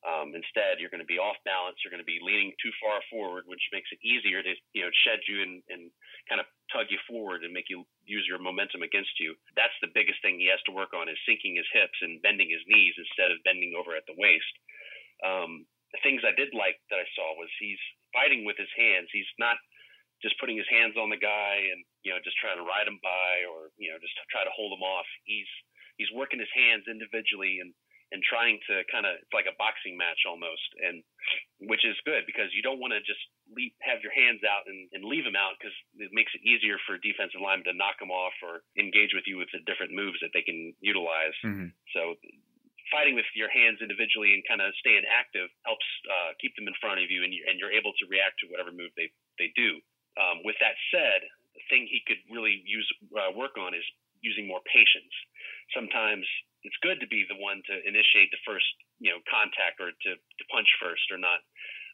Um, 0.00 0.32
instead, 0.32 0.80
you're 0.80 0.88
going 0.88 1.04
to 1.04 1.12
be 1.12 1.20
off 1.20 1.36
balance. 1.44 1.76
You're 1.84 1.92
going 1.92 2.00
to 2.00 2.08
be 2.08 2.24
leaning 2.24 2.56
too 2.56 2.72
far 2.80 3.04
forward, 3.12 3.44
which 3.44 3.60
makes 3.68 3.92
it 3.92 4.00
easier 4.00 4.40
to 4.40 4.52
you 4.72 4.82
know 4.82 4.92
shed 5.04 5.20
you 5.28 5.44
and, 5.44 5.60
and 5.68 5.92
kind 6.24 6.40
of 6.40 6.48
tug 6.72 6.88
you 6.88 6.96
forward 7.04 7.44
and 7.44 7.52
make 7.52 7.68
you 7.68 7.84
use 8.08 8.24
your 8.24 8.40
momentum 8.40 8.80
against 8.80 9.12
you. 9.20 9.36
That's 9.60 9.76
the 9.84 9.92
biggest 9.92 10.24
thing 10.24 10.40
he 10.40 10.48
has 10.48 10.62
to 10.64 10.76
work 10.76 10.96
on 10.96 11.12
is 11.12 11.20
sinking 11.28 11.60
his 11.60 11.68
hips 11.76 12.00
and 12.00 12.22
bending 12.24 12.48
his 12.48 12.64
knees 12.64 12.96
instead 12.96 13.28
of 13.28 13.44
bending 13.44 13.76
over 13.76 13.92
at 13.92 14.08
the 14.08 14.16
waist. 14.16 14.54
Um, 15.20 15.68
the 15.92 16.00
things 16.00 16.22
I 16.24 16.32
did 16.32 16.54
like 16.54 16.78
that 16.88 17.02
I 17.02 17.08
saw 17.12 17.36
was 17.36 17.50
he's 17.58 17.80
fighting 18.14 18.46
with 18.46 18.56
his 18.56 18.70
hands. 18.78 19.10
He's 19.12 19.28
not 19.38 19.58
just 20.20 20.38
putting 20.38 20.56
his 20.56 20.68
hands 20.68 20.96
on 21.00 21.08
the 21.08 21.20
guy 21.20 21.56
and 21.72 21.80
you 22.04 22.12
know 22.12 22.20
just 22.20 22.36
trying 22.40 22.60
to 22.60 22.66
ride 22.66 22.88
him 22.88 23.00
by 23.00 23.32
or 23.48 23.72
you 23.80 23.88
know 23.90 23.98
just 24.00 24.14
try 24.28 24.44
to 24.44 24.52
hold 24.52 24.72
him 24.76 24.84
off. 24.84 25.08
He's 25.24 25.48
he's 25.96 26.12
working 26.12 26.40
his 26.40 26.52
hands 26.56 26.88
individually 26.88 27.60
and 27.60 27.72
and 28.10 28.18
trying 28.26 28.58
to 28.66 28.82
kind 28.90 29.06
of 29.06 29.14
it's 29.22 29.34
like 29.34 29.46
a 29.46 29.54
boxing 29.54 29.94
match 29.94 30.26
almost 30.26 30.66
and 30.82 31.02
which 31.70 31.86
is 31.86 31.94
good 32.02 32.26
because 32.26 32.50
you 32.50 32.62
don't 32.62 32.82
want 32.82 32.90
to 32.90 32.98
just 33.06 33.22
leave, 33.54 33.70
have 33.82 34.02
your 34.02 34.10
hands 34.10 34.42
out 34.42 34.66
and, 34.66 34.90
and 34.90 35.06
leave 35.06 35.22
them 35.22 35.38
out 35.38 35.54
because 35.58 35.74
it 35.98 36.10
makes 36.10 36.34
it 36.34 36.42
easier 36.42 36.74
for 36.86 36.98
defensive 36.98 37.38
linemen 37.38 37.70
to 37.70 37.74
knock 37.74 37.98
them 38.02 38.10
off 38.10 38.34
or 38.42 38.66
engage 38.74 39.14
with 39.14 39.26
you 39.30 39.38
with 39.38 39.50
the 39.54 39.62
different 39.62 39.94
moves 39.94 40.18
that 40.18 40.34
they 40.34 40.42
can 40.42 40.74
utilize 40.82 41.36
mm-hmm. 41.46 41.70
so 41.94 42.18
fighting 42.90 43.14
with 43.14 43.26
your 43.38 43.50
hands 43.54 43.78
individually 43.78 44.34
and 44.34 44.42
kind 44.50 44.58
of 44.58 44.74
staying 44.82 45.06
active 45.06 45.46
helps 45.62 45.86
uh, 46.10 46.34
keep 46.42 46.50
them 46.58 46.66
in 46.66 46.74
front 46.82 46.98
of 46.98 47.06
you 47.06 47.22
and, 47.22 47.30
you 47.30 47.46
and 47.46 47.62
you're 47.62 47.70
able 47.70 47.94
to 47.94 48.04
react 48.10 48.34
to 48.42 48.50
whatever 48.50 48.74
move 48.74 48.90
they, 48.98 49.06
they 49.38 49.54
do 49.54 49.78
um, 50.18 50.42
with 50.42 50.56
that 50.58 50.74
said, 50.90 51.20
the 51.54 51.62
thing 51.70 51.86
he 51.86 52.02
could 52.06 52.22
really 52.30 52.62
use 52.66 52.86
uh, 53.14 53.30
work 53.34 53.58
on 53.58 53.74
is 53.74 53.84
using 54.22 54.46
more 54.46 54.62
patience. 54.68 55.12
Sometimes 55.74 56.26
it's 56.62 56.76
good 56.84 57.00
to 57.00 57.08
be 57.08 57.24
the 57.28 57.38
one 57.40 57.64
to 57.66 57.74
initiate 57.88 58.28
the 58.30 58.42
first, 58.44 58.68
you 59.00 59.10
know, 59.10 59.20
contact 59.28 59.80
or 59.80 59.92
to, 59.92 60.10
to 60.16 60.44
punch 60.52 60.68
first 60.80 61.04
or 61.08 61.16
not. 61.16 61.40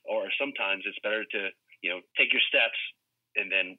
Or 0.06 0.30
sometimes 0.38 0.86
it's 0.86 0.98
better 1.02 1.22
to, 1.22 1.50
you 1.82 1.90
know, 1.90 2.00
take 2.18 2.30
your 2.34 2.42
steps 2.46 2.78
and 3.38 3.50
then 3.50 3.78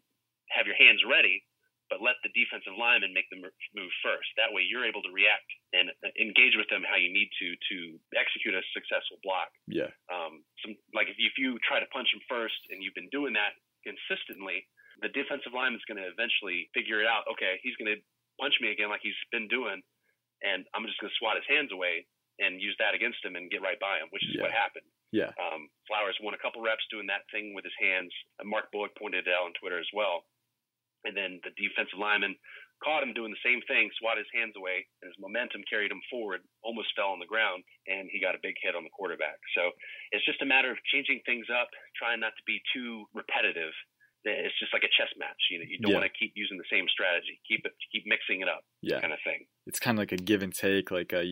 have 0.51 0.67
your 0.67 0.79
hands 0.79 1.03
ready, 1.03 1.43
but 1.91 1.99
let 1.99 2.19
the 2.23 2.31
defensive 2.31 2.75
lineman 2.75 3.11
make 3.11 3.27
the 3.31 3.39
move 3.39 3.91
first. 4.03 4.27
That 4.39 4.51
way 4.51 4.63
you're 4.63 4.87
able 4.87 5.03
to 5.03 5.11
react 5.11 5.47
and 5.75 5.91
uh, 6.03 6.11
engage 6.19 6.55
with 6.55 6.71
them 6.71 6.87
how 6.87 6.95
you 6.95 7.11
need 7.11 7.27
to 7.43 7.47
to 7.55 7.77
execute 8.15 8.55
a 8.55 8.63
successful 8.71 9.19
block. 9.23 9.51
Yeah. 9.67 9.91
Um, 10.07 10.43
some 10.63 10.75
like 10.95 11.11
if 11.11 11.19
you, 11.19 11.27
if 11.27 11.35
you 11.35 11.59
try 11.67 11.83
to 11.83 11.89
punch 11.91 12.11
him 12.15 12.23
first 12.31 12.59
and 12.71 12.79
you've 12.79 12.95
been 12.95 13.11
doing 13.11 13.35
that 13.35 13.55
consistently, 13.85 14.65
the 15.01 15.13
defensive 15.13 15.53
lineman's 15.53 15.85
going 15.85 16.01
to 16.01 16.09
eventually 16.09 16.69
figure 16.73 17.01
it 17.01 17.07
out. 17.09 17.29
Okay, 17.29 17.61
he's 17.61 17.77
going 17.77 17.91
to 17.93 17.99
punch 18.41 18.57
me 18.61 18.73
again 18.73 18.89
like 18.89 19.03
he's 19.03 19.17
been 19.29 19.49
doing, 19.49 19.81
and 20.41 20.65
I'm 20.73 20.85
just 20.85 20.97
going 21.01 21.09
to 21.09 21.19
swat 21.21 21.37
his 21.37 21.49
hands 21.49 21.69
away 21.73 22.05
and 22.37 22.61
use 22.61 22.77
that 22.77 22.93
against 22.93 23.21
him 23.25 23.33
and 23.33 23.49
get 23.49 23.65
right 23.65 23.81
by 23.81 23.97
him, 23.97 24.09
which 24.13 24.25
is 24.25 24.37
yeah. 24.37 24.45
what 24.45 24.53
happened. 24.53 24.85
Yeah. 25.09 25.33
Um, 25.39 25.69
Flowers 25.89 26.17
won 26.21 26.37
a 26.37 26.41
couple 26.41 26.61
reps 26.61 26.85
doing 26.93 27.09
that 27.09 27.25
thing 27.33 27.57
with 27.57 27.65
his 27.65 27.73
hands. 27.81 28.13
Mark 28.45 28.69
Bullock 28.69 28.93
pointed 28.93 29.25
it 29.25 29.33
out 29.33 29.49
on 29.49 29.57
Twitter 29.57 29.79
as 29.79 29.89
well. 29.93 30.25
And 31.05 31.15
then 31.17 31.39
the 31.41 31.53
defensive 31.57 31.97
lineman 31.97 32.35
caught 32.83 33.03
him 33.03 33.13
doing 33.13 33.33
the 33.33 33.45
same 33.45 33.61
thing, 33.67 33.89
swat 33.99 34.17
his 34.17 34.29
hands 34.33 34.53
away, 34.57 34.85
and 35.01 35.09
his 35.09 35.17
momentum 35.19 35.61
carried 35.69 35.91
him 35.91 36.01
forward, 36.09 36.41
almost 36.63 36.93
fell 36.95 37.13
on 37.13 37.19
the 37.19 37.29
ground, 37.29 37.63
and 37.87 38.09
he 38.11 38.21
got 38.21 38.35
a 38.35 38.41
big 38.41 38.55
hit 38.61 38.75
on 38.75 38.83
the 38.83 38.93
quarterback. 38.93 39.37
So 39.57 39.71
it's 40.11 40.25
just 40.25 40.41
a 40.41 40.47
matter 40.47 40.71
of 40.71 40.77
changing 40.93 41.21
things 41.25 41.47
up, 41.49 41.69
trying 41.97 42.19
not 42.19 42.33
to 42.37 42.43
be 42.45 42.61
too 42.73 43.05
repetitive. 43.13 43.73
It's 44.25 44.59
just 44.59 44.73
like 44.73 44.83
a 44.83 44.91
chess 44.91 45.07
match. 45.17 45.39
You 45.49 45.59
know, 45.59 45.65
you 45.69 45.79
don't 45.79 45.91
yeah. 45.91 45.99
want 45.99 46.11
to 46.11 46.19
keep 46.19 46.33
using 46.35 46.57
the 46.57 46.67
same 46.69 46.85
strategy. 46.91 47.39
Keep 47.47 47.65
it, 47.65 47.71
keep 47.93 48.03
mixing 48.05 48.41
it 48.41 48.49
up. 48.49 48.59
Yeah, 48.81 48.99
kind 48.99 49.13
of 49.13 49.19
thing. 49.23 49.45
It's 49.65 49.79
kind 49.79 49.97
of 49.97 50.01
like 50.01 50.11
a 50.11 50.17
give 50.17 50.41
and 50.41 50.53
take. 50.53 50.91
Like 50.91 51.13
a, 51.13 51.19
uh, 51.19 51.23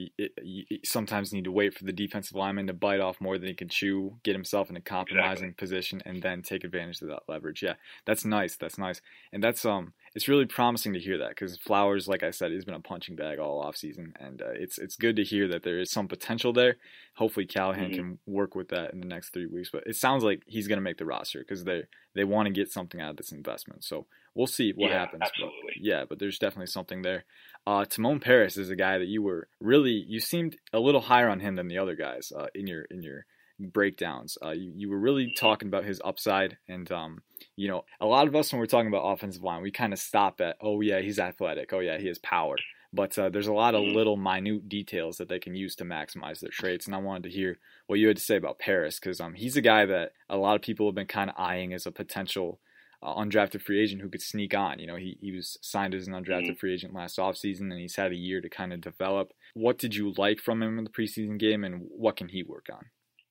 you, 0.42 0.64
you 0.70 0.80
sometimes 0.86 1.34
need 1.34 1.44
to 1.44 1.52
wait 1.52 1.74
for 1.74 1.84
the 1.84 1.92
defensive 1.92 2.38
lineman 2.38 2.68
to 2.68 2.74
bite 2.74 3.02
off 3.02 3.20
more 3.20 3.38
than 3.38 3.50
he 3.50 3.54
can 3.54 3.68
chew, 3.68 4.18
get 4.24 4.34
himself 4.34 4.70
in 4.70 4.78
a 4.78 4.82
compromising 4.82 5.50
exactly. 5.50 5.68
position, 5.68 6.02
and 6.06 6.22
then 6.22 6.42
take 6.42 6.64
advantage 6.64 7.02
of 7.02 7.10
that 7.10 7.24
leverage. 7.28 7.62
Yeah, 7.62 7.74
that's 8.06 8.24
nice. 8.24 8.56
That's 8.56 8.78
nice, 8.78 9.02
and 9.34 9.44
that's 9.44 9.66
um 9.66 9.94
it's 10.16 10.30
really 10.30 10.46
promising 10.46 10.94
to 10.94 11.00
hear 11.00 11.18
that 11.18 11.30
because 11.30 11.58
Flowers, 11.58 12.08
like 12.08 12.24
I 12.24 12.32
said, 12.32 12.52
he's 12.52 12.64
been 12.64 12.74
a 12.74 12.80
punching 12.80 13.18
bag 13.18 13.38
all 13.38 13.60
off 13.60 13.76
season, 13.76 14.14
and 14.18 14.42
uh, 14.42 14.52
it's 14.52 14.78
it's 14.78 14.96
good 14.96 15.18
to 15.18 15.24
hear 15.26 15.46
that 15.50 15.64
there 15.64 15.78
is 15.78 15.92
some 15.92 16.08
potential 16.08 16.54
there. 16.54 16.78
Hopefully, 17.16 17.46
Callahan 17.46 17.88
mm-hmm. 17.88 17.96
can 17.96 18.20
work 18.26 18.56
with 18.56 18.70
that 18.70 18.94
in 18.94 19.02
the 19.02 19.08
next 19.08 19.34
three 19.34 19.46
weeks. 19.46 19.70
But 19.72 19.84
it 19.86 19.98
sounds 19.98 20.24
like 20.24 20.42
he's 20.48 20.70
going 20.70 20.78
to 20.78 20.84
make 20.84 20.98
the 20.98 21.06
roster 21.06 21.40
because 21.40 21.66
they 21.66 21.84
they 22.14 22.24
want 22.24 22.48
to 22.48 22.54
get 22.54 22.72
something 22.72 23.02
out 23.02 23.12
of 23.12 23.18
this 23.18 23.34
investment. 23.34 23.84
So 23.84 24.06
we'll 24.34 24.48
see 24.48 24.72
what 24.72 24.90
yeah, 24.90 25.00
happens. 25.00 25.24
Absolutely. 25.24 25.60
But, 25.66 25.84
yeah, 25.84 26.06
but 26.08 26.20
there's 26.20 26.40
definitely 26.40 26.68
something 26.68 27.02
there. 27.02 27.26
Uh, 27.68 27.84
Timon 27.84 28.22
Parris 28.22 28.56
is 28.56 28.70
a 28.70 28.76
guy 28.76 28.98
that 28.98 29.08
you 29.08 29.22
were 29.22 29.50
really 29.60 30.06
you 30.08 30.22
seemed 30.22 30.56
a 30.72 30.80
little 30.80 31.02
higher 31.02 31.28
on 31.28 31.42
him 31.42 31.56
than 31.56 31.68
the 31.68 31.78
other 31.78 31.96
guys 31.96 32.32
uh, 32.34 32.48
in 32.56 32.68
your 32.68 32.84
in 32.84 33.04
your 33.04 33.26
breakdowns. 33.60 34.38
Uh, 34.44 34.52
you, 34.52 34.72
you 34.76 34.90
were 34.90 35.00
really 35.00 35.34
talking 35.38 35.68
about 35.68 35.86
his 35.86 36.02
upside, 36.04 36.58
and 36.68 36.92
um, 36.92 37.22
you 37.56 37.68
know, 37.68 37.86
a 38.00 38.06
lot 38.06 38.28
of 38.28 38.36
us 38.36 38.52
when 38.52 38.60
we're 38.60 38.66
talking 38.66 38.88
about 38.88 39.04
offensive 39.04 39.44
line, 39.44 39.62
we 39.62 39.72
kind 39.72 39.94
of 39.94 40.00
stop 40.00 40.42
at, 40.42 40.58
oh 40.62 40.82
yeah, 40.82 41.02
he's 41.02 41.20
athletic, 41.20 41.72
oh 41.74 41.80
yeah, 41.80 41.98
he 41.98 42.08
has 42.08 42.20
power. 42.20 42.56
But 42.94 43.18
uh, 43.20 43.30
there's 43.30 43.48
a 43.48 43.54
lot 43.54 43.76
of 43.76 43.84
little 43.84 44.16
minute 44.16 44.70
details 44.70 45.18
that 45.18 45.28
they 45.28 45.40
can 45.40 45.54
use 45.54 45.76
to 45.76 45.84
maximize 45.84 46.40
their 46.40 46.52
traits, 46.52 46.86
and 46.86 46.96
I 46.96 47.00
wanted 47.00 47.24
to 47.24 47.30
hear 47.30 47.58
what 47.88 48.00
you 48.00 48.08
had 48.08 48.18
to 48.18 48.24
say 48.24 48.38
about 48.38 48.60
Parris 48.60 49.00
because 49.00 49.20
um, 49.20 49.34
he's 49.34 49.58
a 49.58 49.62
guy 49.62 49.86
that 49.86 50.14
a 50.30 50.38
lot 50.38 50.56
of 50.56 50.62
people 50.62 50.88
have 50.88 50.96
been 50.96 51.08
kind 51.08 51.30
of 51.30 51.36
eyeing 51.38 51.74
as 51.74 51.86
a 51.86 51.92
potential 51.92 52.60
uh, 53.04 53.14
undrafted 53.16 53.62
free 53.62 53.82
agent 53.82 54.02
who 54.02 54.10
could 54.10 54.22
sneak 54.22 54.56
on. 54.56 54.80
You 54.80 54.88
know, 54.88 54.96
he, 54.96 55.18
he 55.22 55.32
was 55.32 55.58
signed 55.62 55.94
as 55.94 56.08
an 56.08 56.14
undrafted 56.14 56.44
mm-hmm. 56.44 56.54
free 56.54 56.74
agent 56.74 56.94
last 56.94 57.18
offseason, 57.18 57.72
and 57.72 57.80
he's 57.80 57.96
had 57.96 58.12
a 58.12 58.16
year 58.16 58.42
to 58.42 58.50
kind 58.50 58.74
of 58.74 58.82
develop. 58.82 59.34
What 59.54 59.78
did 59.78 59.96
you 59.96 60.14
like 60.18 60.40
from 60.40 60.64
him 60.64 60.78
in 60.78 60.84
the 60.84 60.90
preseason 60.90 61.38
game, 61.38 61.64
and 61.64 61.86
what 61.90 62.16
can 62.16 62.30
he 62.30 62.44
work 62.44 62.68
on? 62.72 62.86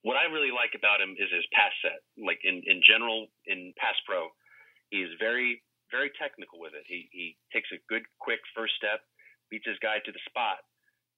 What 0.05 0.21
I 0.21 0.29
really 0.29 0.53
like 0.53 0.77
about 0.77 1.01
him 1.01 1.17
is 1.17 1.33
his 1.33 1.49
pass 1.57 1.73
set. 1.81 2.05
Like 2.21 2.45
in, 2.45 2.61
in 2.69 2.85
general, 2.85 3.33
in 3.49 3.73
pass 3.81 3.97
pro, 4.05 4.29
he 4.93 5.01
is 5.01 5.11
very, 5.17 5.65
very 5.89 6.13
technical 6.21 6.61
with 6.61 6.77
it. 6.77 6.85
He, 6.85 7.09
he 7.09 7.41
takes 7.57 7.73
a 7.73 7.81
good, 7.89 8.05
quick 8.21 8.45
first 8.53 8.77
step, 8.77 9.01
beats 9.49 9.65
his 9.65 9.81
guy 9.81 10.05
to 10.05 10.13
the 10.13 10.27
spot, 10.29 10.61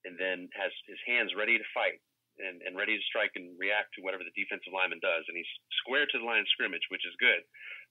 and 0.06 0.14
then 0.14 0.46
has 0.54 0.70
his 0.86 1.02
hands 1.02 1.34
ready 1.34 1.58
to 1.58 1.74
fight 1.74 1.98
and, 2.38 2.62
and 2.62 2.78
ready 2.78 2.94
to 2.94 3.10
strike 3.10 3.34
and 3.34 3.58
react 3.58 3.90
to 3.98 4.06
whatever 4.06 4.22
the 4.22 4.38
defensive 4.38 4.70
lineman 4.70 5.02
does. 5.02 5.26
And 5.26 5.34
he's 5.34 5.50
square 5.82 6.06
to 6.06 6.16
the 6.22 6.24
line 6.24 6.46
of 6.46 6.54
scrimmage, 6.54 6.86
which 6.86 7.02
is 7.02 7.18
good. 7.18 7.42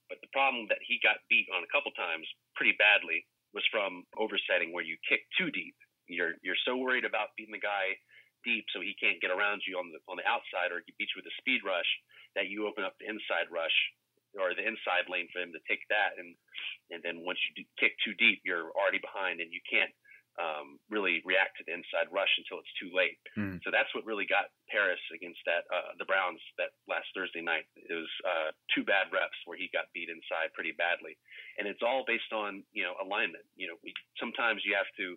But 0.08 0.24
the 0.24 0.32
problem 0.32 0.72
that 0.72 0.80
he 0.80 1.04
got 1.04 1.20
beat 1.28 1.52
on 1.52 1.68
a 1.68 1.72
couple 1.76 1.92
times 2.00 2.24
pretty 2.56 2.78
badly 2.80 3.28
was 3.52 3.68
from 3.68 4.08
oversetting 4.16 4.72
where 4.72 4.88
you 4.88 4.96
kick 5.04 5.28
too 5.36 5.52
deep. 5.52 5.76
You're 6.08 6.38
you're 6.46 6.60
so 6.64 6.78
worried 6.78 7.04
about 7.04 7.34
beating 7.36 7.58
the 7.58 7.60
guy 7.60 7.98
deep 8.46 8.70
so 8.72 8.80
he 8.80 8.94
can't 8.96 9.20
get 9.20 9.34
around 9.34 9.66
you 9.66 9.82
on 9.82 9.90
the 9.92 10.00
on 10.08 10.22
the 10.22 10.28
outside 10.30 10.70
or 10.70 10.86
he 10.86 10.94
beats 10.96 11.12
you 11.12 11.20
with 11.20 11.30
a 11.30 11.36
speed 11.42 11.66
rush, 11.66 11.90
that 12.38 12.48
you 12.48 12.70
open 12.70 12.86
up 12.86 12.96
the 13.02 13.10
inside 13.10 13.50
rush 13.50 13.76
or 14.38 14.54
the 14.54 14.64
inside 14.64 15.10
lane 15.10 15.28
for 15.32 15.42
him 15.42 15.52
to 15.52 15.64
take 15.66 15.82
that 15.90 16.16
and 16.22 16.38
and 16.94 17.02
then 17.02 17.26
once 17.26 17.42
you 17.50 17.66
kick 17.82 17.98
too 18.06 18.14
deep, 18.22 18.46
you're 18.46 18.70
already 18.78 19.02
behind 19.02 19.42
and 19.42 19.50
you 19.50 19.62
can't 19.66 19.92
um, 20.36 20.76
really 20.92 21.24
react 21.24 21.56
to 21.58 21.64
the 21.64 21.72
inside 21.72 22.12
rush 22.12 22.32
until 22.36 22.60
it's 22.60 22.76
too 22.76 22.92
late. 22.92 23.16
Mm. 23.40 23.64
So 23.64 23.72
that's 23.72 23.88
what 23.96 24.04
really 24.04 24.28
got 24.28 24.52
Parris 24.68 25.00
against 25.16 25.40
that 25.48 25.64
uh, 25.72 25.96
the 25.96 26.08
Browns 26.08 26.44
that 26.60 26.76
last 26.92 27.08
Thursday 27.16 27.40
night. 27.40 27.64
It 27.80 27.96
was 27.96 28.12
uh, 28.28 28.50
two 28.76 28.84
bad 28.84 29.12
reps 29.16 29.40
where 29.48 29.56
he 29.56 29.72
got 29.72 29.92
beat 29.96 30.12
inside 30.12 30.52
pretty 30.52 30.76
badly, 30.76 31.16
and 31.56 31.68
it's 31.68 31.84
all 31.84 32.04
based 32.04 32.36
on 32.36 32.68
you 32.76 32.84
know 32.84 33.00
alignment. 33.00 33.48
You 33.56 33.72
know, 33.72 33.78
we, 33.80 33.96
sometimes 34.20 34.68
you 34.68 34.76
have 34.76 34.92
to 35.00 35.16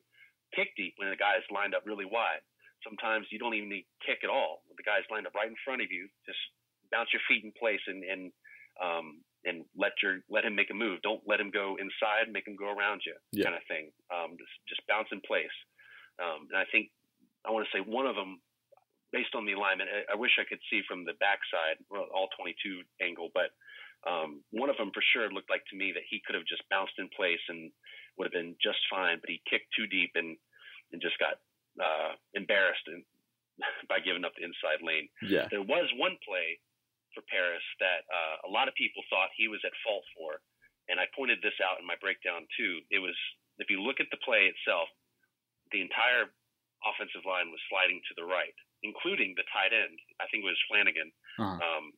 kick 0.55 0.71
deep 0.79 0.95
when 0.97 1.11
the 1.11 1.19
guy's 1.19 1.45
lined 1.51 1.75
up 1.75 1.83
really 1.83 2.07
wide. 2.07 2.45
Sometimes 2.85 3.27
you 3.31 3.39
don't 3.39 3.55
even 3.55 3.69
need 3.69 3.87
kick 4.05 4.23
at 4.23 4.31
all. 4.31 4.63
The 4.77 4.87
guy's 4.87 5.07
lined 5.11 5.27
up 5.27 5.35
right 5.35 5.49
in 5.49 5.59
front 5.65 5.83
of 5.83 5.91
you, 5.91 6.09
just 6.27 6.39
bounce 6.91 7.13
your 7.13 7.23
feet 7.29 7.45
in 7.45 7.53
place 7.53 7.83
and 7.87 8.05
and 8.05 8.33
um, 8.79 9.21
and 9.45 9.65
let 9.77 9.93
your 10.03 10.23
let 10.31 10.45
him 10.45 10.55
make 10.55 10.71
a 10.71 10.77
move. 10.77 11.03
Don't 11.03 11.23
let 11.27 11.41
him 11.41 11.51
go 11.51 11.77
inside, 11.79 12.31
make 12.31 12.47
him 12.47 12.57
go 12.57 12.71
around 12.71 13.03
you, 13.07 13.15
yeah. 13.33 13.45
kind 13.51 13.57
of 13.57 13.65
thing. 13.67 13.91
Um, 14.11 14.39
just 14.39 14.55
just 14.69 14.83
bounce 14.87 15.09
in 15.13 15.21
place. 15.27 15.55
Um, 16.19 16.51
and 16.51 16.59
I 16.59 16.67
think 16.71 16.91
I 17.47 17.51
want 17.51 17.67
to 17.67 17.73
say 17.75 17.83
one 17.83 18.07
of 18.07 18.19
them, 18.19 18.43
based 19.13 19.35
on 19.35 19.47
the 19.47 19.55
alignment, 19.55 19.91
I, 19.91 20.15
I 20.15 20.17
wish 20.17 20.35
I 20.39 20.49
could 20.49 20.63
see 20.71 20.83
from 20.87 21.07
the 21.07 21.15
backside, 21.23 21.79
well, 21.91 22.11
all 22.11 22.29
22 22.35 22.83
angle, 22.99 23.31
but 23.31 23.55
um, 24.07 24.43
one 24.51 24.71
of 24.71 24.77
them 24.79 24.91
for 24.95 25.03
sure 25.15 25.31
looked 25.31 25.51
like 25.51 25.67
to 25.71 25.79
me 25.79 25.91
that 25.95 26.07
he 26.07 26.23
could 26.23 26.35
have 26.35 26.47
just 26.47 26.67
bounced 26.71 26.99
in 26.99 27.11
place 27.15 27.43
and 27.49 27.71
would 28.19 28.27
have 28.27 28.37
been 28.37 28.55
just 28.63 28.79
fine, 28.91 29.19
but 29.19 29.31
he 29.31 29.43
kicked 29.47 29.71
too 29.75 29.87
deep 29.87 30.13
and 30.15 30.37
and 30.93 31.03
just 31.03 31.19
got 31.21 31.37
uh, 31.81 32.13
embarrassed 32.35 32.87
and, 32.87 33.03
by 33.91 33.99
giving 33.99 34.23
up 34.23 34.35
the 34.39 34.47
inside 34.47 34.83
lane. 34.85 35.09
Yeah. 35.23 35.51
There 35.51 35.65
was 35.65 35.91
one 35.99 36.15
play 36.23 36.59
for 37.17 37.25
Parris 37.27 37.65
that 37.81 38.07
uh, 38.07 38.49
a 38.49 38.51
lot 38.51 38.69
of 38.69 38.75
people 38.79 39.03
thought 39.09 39.35
he 39.35 39.49
was 39.49 39.63
at 39.65 39.75
fault 39.83 40.05
for, 40.15 40.39
and 40.87 41.01
I 41.01 41.11
pointed 41.17 41.43
this 41.43 41.57
out 41.65 41.81
in 41.81 41.87
my 41.89 41.99
breakdown 41.99 42.47
too. 42.55 42.81
It 42.93 43.01
was 43.01 43.17
if 43.59 43.67
you 43.69 43.83
look 43.83 43.99
at 43.99 44.07
the 44.15 44.23
play 44.23 44.47
itself, 44.47 44.87
the 45.75 45.83
entire 45.83 46.31
offensive 46.87 47.27
line 47.27 47.51
was 47.51 47.61
sliding 47.67 47.99
to 48.07 48.15
the 48.15 48.27
right, 48.27 48.55
including 48.87 49.35
the 49.35 49.47
tight 49.51 49.75
end. 49.75 49.99
I 50.23 50.31
think 50.31 50.47
it 50.47 50.49
was 50.49 50.69
Flanagan, 50.71 51.11
uh-huh. 51.43 51.59
um, 51.59 51.91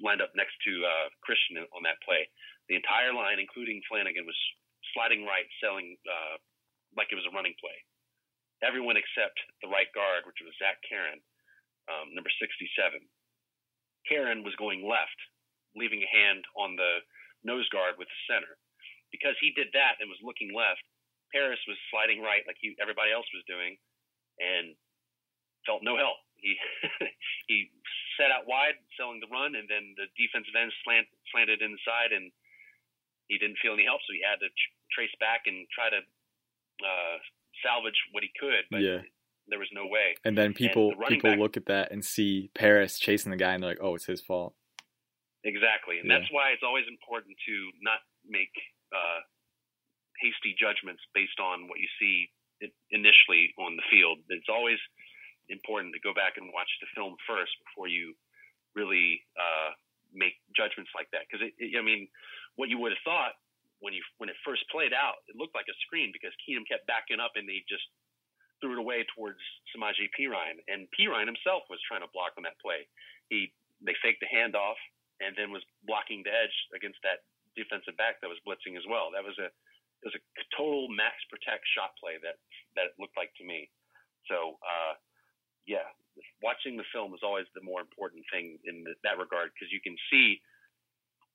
lined 0.00 0.24
up 0.24 0.32
next 0.32 0.56
to 0.64 0.72
uh, 0.80 1.06
Christian 1.20 1.60
on 1.76 1.84
that 1.84 2.00
play. 2.02 2.24
The 2.72 2.80
entire 2.80 3.12
line, 3.12 3.36
including 3.36 3.84
Flanagan, 3.84 4.24
was 4.24 4.38
sliding 4.96 5.28
right, 5.28 5.44
selling 5.60 6.00
uh, 6.08 6.40
like 6.96 7.12
it 7.12 7.18
was 7.18 7.28
a 7.28 7.34
running 7.34 7.54
play. 7.60 7.76
Everyone 8.64 8.96
except 8.96 9.36
the 9.60 9.68
right 9.68 9.90
guard, 9.92 10.24
which 10.24 10.40
was 10.40 10.56
Zach 10.56 10.80
Karen, 10.88 11.20
um, 11.92 12.16
number 12.16 12.32
67. 12.40 12.64
Karen 14.08 14.40
was 14.40 14.56
going 14.56 14.80
left, 14.80 15.20
leaving 15.76 16.00
a 16.00 16.08
hand 16.08 16.44
on 16.56 16.76
the 16.76 17.04
nose 17.44 17.68
guard 17.68 18.00
with 18.00 18.08
the 18.08 18.20
center. 18.24 18.56
Because 19.12 19.36
he 19.38 19.52
did 19.52 19.68
that 19.76 20.00
and 20.00 20.08
was 20.08 20.20
looking 20.24 20.50
left, 20.50 20.82
Parris 21.30 21.60
was 21.68 21.78
sliding 21.90 22.22
right 22.24 22.46
like 22.46 22.56
he, 22.62 22.74
everybody 22.80 23.10
else 23.10 23.26
was 23.34 23.44
doing, 23.50 23.76
and 24.38 24.74
felt 25.66 25.82
no 25.82 25.98
help. 25.98 26.18
He 26.38 26.54
he 27.50 27.70
set 28.16 28.30
out 28.30 28.46
wide, 28.46 28.78
selling 28.94 29.18
the 29.18 29.30
run, 29.30 29.58
and 29.58 29.66
then 29.66 29.98
the 29.98 30.06
defensive 30.14 30.54
end 30.54 30.70
slant, 30.86 31.10
slanted 31.34 31.58
inside, 31.62 32.14
and 32.14 32.30
he 33.26 33.38
didn't 33.38 33.58
feel 33.58 33.74
any 33.74 33.88
help, 33.88 34.04
so 34.06 34.14
he 34.14 34.22
had 34.22 34.38
to 34.44 34.50
trace 34.92 35.12
back 35.18 35.50
and 35.50 35.66
try 35.74 35.90
to 35.90 36.00
uh, 36.84 37.16
salvage 37.64 37.96
what 38.12 38.22
he 38.22 38.30
could. 38.38 38.68
But 38.70 38.82
yeah 38.82 39.00
there 39.48 39.58
was 39.58 39.68
no 39.72 39.84
way. 39.84 40.16
And 40.24 40.36
then 40.36 40.52
people 40.52 40.92
and 40.92 41.00
the 41.00 41.06
people 41.06 41.30
back, 41.30 41.38
look 41.38 41.56
at 41.56 41.66
that 41.66 41.92
and 41.92 42.04
see 42.04 42.50
Parris 42.54 42.98
chasing 42.98 43.30
the 43.30 43.36
guy 43.36 43.52
and 43.52 43.62
they're 43.62 43.76
like, 43.76 43.82
oh, 43.82 43.94
it's 43.94 44.06
his 44.06 44.20
fault. 44.20 44.54
Exactly, 45.44 46.00
and 46.00 46.08
yeah. 46.08 46.18
that's 46.18 46.32
why 46.32 46.56
it's 46.56 46.64
always 46.64 46.88
important 46.88 47.36
to 47.44 47.54
not 47.84 48.00
make 48.24 48.52
uh, 48.88 49.20
hasty 50.16 50.56
judgments 50.56 51.04
based 51.12 51.36
on 51.36 51.68
what 51.68 51.76
you 51.76 51.88
see 52.00 52.32
initially 52.88 53.52
on 53.60 53.76
the 53.76 53.84
field. 53.92 54.24
It's 54.32 54.48
always 54.48 54.80
important 55.52 55.92
to 55.92 56.00
go 56.00 56.16
back 56.16 56.40
and 56.40 56.48
watch 56.56 56.72
the 56.80 56.88
film 56.96 57.12
first 57.28 57.52
before 57.68 57.92
you 57.92 58.16
really 58.72 59.20
uh, 59.36 59.76
make 60.16 60.32
judgments 60.56 60.96
like 60.96 61.12
that. 61.12 61.28
Because 61.28 61.44
I 61.44 61.84
mean, 61.84 62.08
what 62.56 62.72
you 62.72 62.80
would 62.80 62.96
have 62.96 63.04
thought 63.04 63.36
when 63.84 63.92
you 63.92 64.00
when 64.16 64.32
it 64.32 64.40
first 64.40 64.64
played 64.72 64.96
out, 64.96 65.20
it 65.28 65.36
looked 65.36 65.52
like 65.52 65.68
a 65.68 65.76
screen 65.84 66.08
because 66.08 66.32
Keenum 66.40 66.64
kept 66.64 66.88
backing 66.88 67.20
up 67.20 67.36
and 67.36 67.44
they 67.44 67.60
just 67.68 67.84
threw 68.64 68.72
it 68.72 68.80
away 68.80 69.04
towards 69.12 69.44
Samaje 69.68 70.08
Perine, 70.16 70.64
and 70.72 70.88
Perine 70.96 71.28
himself 71.28 71.68
was 71.68 71.76
trying 71.84 72.00
to 72.00 72.08
block 72.16 72.32
on 72.40 72.48
that 72.48 72.56
play. 72.64 72.88
He 73.28 73.52
they 73.84 73.92
faked 74.00 74.24
the 74.24 74.32
handoff 74.32 74.80
and 75.20 75.36
then 75.36 75.52
was 75.52 75.60
blocking 75.84 76.24
the 76.24 76.32
edge 76.32 76.56
against 76.72 76.96
that 77.04 77.28
defensive 77.52 77.94
back 78.00 78.24
that 78.24 78.32
was 78.32 78.40
blitzing 78.48 78.80
as 78.80 78.88
well. 78.88 79.12
That 79.12 79.20
was 79.22 79.36
a 79.36 79.52
it 79.52 80.06
was 80.08 80.16
a 80.16 80.44
total 80.56 80.88
max 80.88 81.20
protect 81.28 81.68
shot 81.76 81.92
play 82.00 82.16
that 82.24 82.40
that 82.80 82.96
looked 82.96 83.20
like 83.20 83.36
to 83.36 83.44
me. 83.44 83.68
So 84.32 84.56
uh, 84.64 84.96
yeah, 85.68 85.84
watching 86.40 86.80
the 86.80 86.88
film 86.88 87.12
is 87.12 87.20
always 87.20 87.48
the 87.52 87.64
more 87.64 87.84
important 87.84 88.24
thing 88.32 88.56
in 88.64 88.88
that 89.04 89.20
regard 89.20 89.52
because 89.52 89.68
you 89.68 89.84
can 89.84 89.96
see 90.08 90.40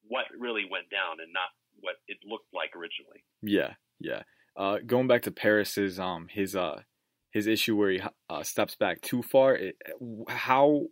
what 0.07 0.25
really 0.33 0.65
went 0.65 0.89
down 0.89 1.19
and 1.21 1.29
not 1.29 1.53
what 1.81 1.95
it 2.07 2.17
looked 2.25 2.53
like 2.53 2.75
originally. 2.75 3.23
Yeah, 3.41 3.73
yeah. 3.99 4.23
Uh, 4.55 4.79
going 4.85 5.07
back 5.07 5.23
to 5.23 5.31
Parris's 5.31 5.99
um 5.99 6.27
his 6.29 6.55
uh 6.55 6.81
his 7.31 7.47
issue 7.47 7.75
where 7.75 7.91
he 7.91 8.01
uh, 8.29 8.43
steps 8.43 8.75
back 8.75 9.01
too 9.01 9.21
far. 9.21 9.55
It, 9.55 9.75
how 10.27 10.87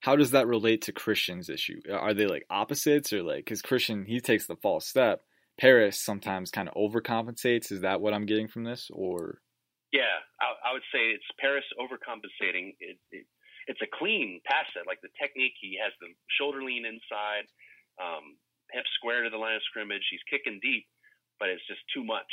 how 0.00 0.16
does 0.16 0.30
that 0.32 0.46
relate 0.46 0.82
to 0.82 0.92
Christian's 0.92 1.48
issue? 1.48 1.80
Are 1.92 2.14
they 2.14 2.26
like 2.26 2.46
opposites 2.50 3.12
or 3.12 3.22
like 3.22 3.44
because 3.44 3.62
Christian 3.62 4.04
he 4.04 4.20
takes 4.20 4.46
the 4.46 4.56
false 4.56 4.86
step, 4.86 5.22
Parris 5.60 6.00
sometimes 6.00 6.50
kind 6.50 6.68
of 6.68 6.74
overcompensates. 6.74 7.70
Is 7.70 7.82
that 7.82 8.00
what 8.00 8.14
I'm 8.14 8.24
getting 8.24 8.48
from 8.48 8.64
this, 8.64 8.88
or? 8.92 9.40
Yeah, 9.92 10.24
I, 10.40 10.70
I 10.70 10.72
would 10.72 10.86
say 10.92 11.12
it's 11.12 11.26
Parris 11.38 11.64
overcompensating. 11.78 12.74
It, 12.80 12.96
it, 13.12 13.26
it's 13.66 13.82
a 13.82 13.90
clean 13.92 14.40
pass 14.46 14.64
set. 14.72 14.86
Like 14.86 15.02
the 15.02 15.12
technique, 15.20 15.54
he 15.60 15.76
has 15.82 15.92
the 16.00 16.08
shoulder 16.38 16.62
lean 16.62 16.86
inside, 16.86 17.44
um, 18.00 18.40
hip 18.72 18.86
square 18.96 19.24
to 19.24 19.30
the 19.30 19.40
line 19.40 19.56
of 19.56 19.62
scrimmage. 19.68 20.04
He's 20.10 20.24
kicking 20.30 20.60
deep, 20.62 20.86
but 21.38 21.48
it's 21.48 21.64
just 21.66 21.80
too 21.92 22.04
much 22.04 22.30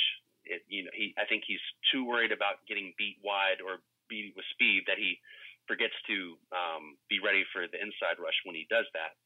it, 0.49 0.63
you 0.71 0.87
know, 0.87 0.93
he 0.95 1.11
I 1.19 1.27
think 1.27 1.43
he's 1.45 1.63
too 1.91 2.07
worried 2.07 2.31
about 2.31 2.63
getting 2.67 2.95
beat 2.95 3.19
wide 3.23 3.59
or 3.59 3.83
beat 4.07 4.33
with 4.35 4.47
speed 4.55 4.87
that 4.87 4.97
he 4.97 5.19
forgets 5.67 5.95
to 6.07 6.39
um, 6.55 6.95
be 7.11 7.19
ready 7.19 7.43
for 7.51 7.67
the 7.67 7.79
inside 7.79 8.19
rush 8.19 8.35
when 8.47 8.55
he 8.55 8.65
does 8.71 8.87
that, 8.95 9.19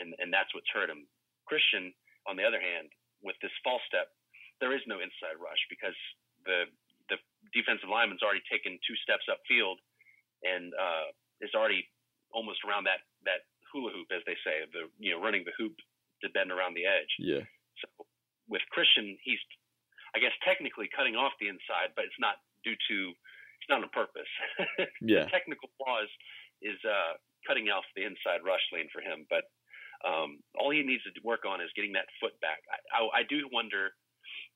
and 0.00 0.16
and 0.18 0.32
that's 0.32 0.50
what's 0.56 0.68
hurt 0.72 0.88
him. 0.88 1.04
Christian, 1.44 1.92
on 2.24 2.40
the 2.40 2.44
other 2.44 2.60
hand, 2.60 2.88
with 3.20 3.36
this 3.44 3.52
false 3.60 3.84
step, 3.84 4.08
there 4.64 4.72
is 4.72 4.82
no 4.88 5.04
inside 5.04 5.36
rush 5.36 5.60
because 5.68 5.96
the 6.48 6.68
the 7.12 7.20
defensive 7.52 7.92
lineman's 7.92 8.24
already 8.24 8.44
taken 8.48 8.80
two 8.88 8.96
steps 9.04 9.28
upfield 9.28 9.76
and 10.42 10.72
uh, 10.74 11.12
is 11.44 11.52
already 11.52 11.84
almost 12.32 12.64
around 12.64 12.88
that 12.88 13.04
that 13.28 13.44
hula 13.68 13.92
hoop, 13.92 14.08
as 14.12 14.24
they 14.24 14.36
say, 14.40 14.64
the 14.72 14.88
you 14.96 15.12
know 15.12 15.20
running 15.20 15.44
the 15.44 15.54
hoop 15.60 15.76
to 16.22 16.30
bend 16.30 16.50
around 16.50 16.74
the 16.74 16.86
edge. 16.86 17.12
Yeah. 17.18 17.44
So 17.82 18.06
with 18.48 18.62
Christian, 18.70 19.18
he's 19.22 19.40
I 20.14 20.20
guess 20.20 20.34
technically 20.44 20.88
cutting 20.92 21.16
off 21.16 21.32
the 21.40 21.48
inside, 21.48 21.96
but 21.96 22.04
it's 22.04 22.20
not 22.20 22.36
due 22.64 22.76
to 22.76 22.96
it's 23.62 23.70
not 23.70 23.82
on 23.82 23.88
purpose. 23.94 24.28
yeah. 25.00 25.24
The 25.24 25.30
technical 25.30 25.70
flaw 25.78 26.02
is, 26.02 26.12
is 26.60 26.78
uh, 26.82 27.14
cutting 27.46 27.70
off 27.70 27.86
the 27.94 28.02
inside 28.02 28.42
rush 28.42 28.62
lane 28.74 28.90
for 28.90 28.98
him, 28.98 29.22
but 29.30 29.46
um, 30.02 30.42
all 30.58 30.74
he 30.74 30.82
needs 30.82 31.06
to 31.06 31.14
work 31.22 31.46
on 31.46 31.62
is 31.62 31.70
getting 31.78 31.94
that 31.94 32.10
foot 32.18 32.34
back. 32.42 32.58
I, 32.66 32.78
I, 32.90 33.22
I 33.22 33.30
do 33.30 33.46
wonder 33.54 33.94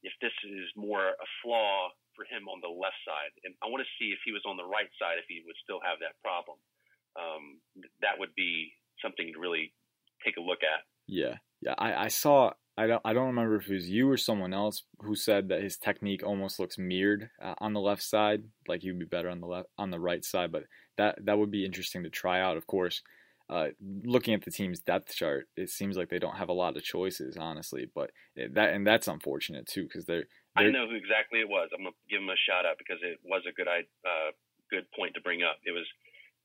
if 0.02 0.10
this 0.18 0.34
is 0.42 0.66
more 0.74 1.14
a 1.14 1.28
flaw 1.38 1.94
for 2.18 2.26
him 2.26 2.50
on 2.50 2.58
the 2.58 2.72
left 2.72 2.98
side, 3.06 3.30
and 3.46 3.54
I 3.62 3.70
want 3.70 3.86
to 3.86 3.90
see 3.94 4.10
if 4.10 4.18
he 4.26 4.34
was 4.34 4.42
on 4.42 4.58
the 4.58 4.66
right 4.66 4.90
side 4.98 5.22
if 5.22 5.30
he 5.30 5.46
would 5.46 5.58
still 5.62 5.78
have 5.86 6.02
that 6.02 6.18
problem. 6.18 6.58
Um, 7.14 7.62
that 8.02 8.18
would 8.18 8.34
be 8.34 8.74
something 8.98 9.30
to 9.30 9.38
really 9.38 9.70
take 10.26 10.36
a 10.36 10.42
look 10.42 10.66
at. 10.66 10.82
Yeah, 11.06 11.38
yeah. 11.60 11.74
I, 11.78 12.04
I 12.04 12.08
saw 12.08 12.52
I 12.78 12.86
don't 12.86 13.02
I 13.04 13.12
don't 13.14 13.28
remember 13.28 13.56
if 13.56 13.70
it 13.70 13.74
was 13.74 13.88
you 13.88 14.10
or 14.10 14.16
someone 14.16 14.52
else 14.52 14.82
who 15.00 15.14
said 15.14 15.48
that 15.48 15.62
his 15.62 15.78
technique 15.78 16.22
almost 16.22 16.58
looks 16.58 16.76
mirrored 16.76 17.30
uh, 17.42 17.54
on 17.58 17.72
the 17.72 17.80
left 17.80 18.02
side, 18.02 18.44
like 18.68 18.82
he'd 18.82 18.98
be 18.98 19.06
better 19.06 19.30
on 19.30 19.40
the 19.40 19.46
left 19.46 19.68
on 19.78 19.90
the 19.90 20.00
right 20.00 20.24
side. 20.24 20.52
But 20.52 20.64
that 20.98 21.24
that 21.24 21.38
would 21.38 21.50
be 21.50 21.64
interesting 21.64 22.02
to 22.02 22.10
try 22.10 22.40
out. 22.40 22.58
Of 22.58 22.66
course, 22.66 23.00
uh, 23.48 23.68
looking 24.04 24.34
at 24.34 24.44
the 24.44 24.50
team's 24.50 24.80
depth 24.80 25.14
chart, 25.14 25.48
it 25.56 25.70
seems 25.70 25.96
like 25.96 26.10
they 26.10 26.18
don't 26.18 26.36
have 26.36 26.50
a 26.50 26.54
lot 26.54 26.76
of 26.76 26.82
choices, 26.82 27.38
honestly. 27.38 27.88
But 27.94 28.10
that 28.36 28.74
and 28.74 28.86
that's 28.86 29.08
unfortunate 29.08 29.66
too 29.66 29.84
because 29.84 30.04
they're, 30.04 30.26
they're, 30.56 30.68
I 30.68 30.70
know 30.70 30.86
who 30.86 30.96
exactly 30.96 31.40
it 31.40 31.48
was. 31.48 31.70
I'm 31.72 31.84
gonna 31.84 31.96
give 32.10 32.20
him 32.20 32.28
a 32.28 32.36
shout 32.36 32.66
out 32.66 32.76
because 32.76 32.98
it 33.02 33.20
was 33.24 33.42
a 33.48 33.52
good 33.52 33.68
uh, 33.68 34.32
good 34.70 34.84
point 34.92 35.14
to 35.14 35.22
bring 35.22 35.42
up. 35.42 35.56
It 35.64 35.72
was 35.72 35.86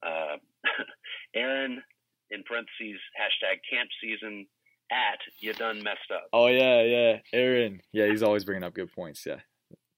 uh, 0.01 0.37
Aaron 1.35 1.83
in 2.31 2.43
parentheses 2.47 3.01
hashtag 3.19 3.59
camp 3.69 3.89
season 3.99 4.47
at 4.91 5.19
you 5.39 5.53
done 5.53 5.83
messed 5.83 6.11
up. 6.13 6.27
Oh 6.33 6.47
yeah, 6.47 6.81
yeah, 6.83 7.17
Aaron. 7.33 7.81
Yeah, 7.91 8.07
he's 8.07 8.23
always 8.23 8.45
bringing 8.45 8.63
up 8.63 8.73
good 8.73 8.91
points. 8.93 9.25
Yeah, 9.25 9.39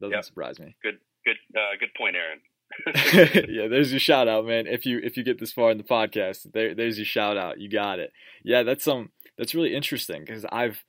doesn't 0.02 0.14
yep. 0.14 0.24
surprise 0.24 0.60
me. 0.60 0.76
Good, 0.84 1.00
good, 1.26 1.38
uh, 1.56 1.76
good 1.80 1.94
point, 1.98 2.16
Aaron. 2.16 2.40
yeah, 3.50 3.68
there's 3.68 3.92
your 3.92 4.00
shout 4.00 4.28
out, 4.28 4.46
man. 4.46 4.68
If 4.68 4.86
you 4.86 5.00
if 5.04 5.18
you 5.18 5.24
get 5.24 5.40
this 5.40 5.52
far 5.52 5.72
in 5.72 5.78
the 5.78 5.84
podcast, 5.84 6.52
there 6.54 6.74
there's 6.76 6.98
your 6.98 7.06
shout 7.06 7.38
out. 7.38 7.60
You 7.60 7.70
got 7.70 8.00
it. 8.00 8.12
Yeah, 8.44 8.64
that's 8.64 8.88
um 8.88 9.10
that's 9.38 9.56
really 9.56 9.76
interesting 9.76 10.24
because 10.26 10.46
I've 10.52 10.84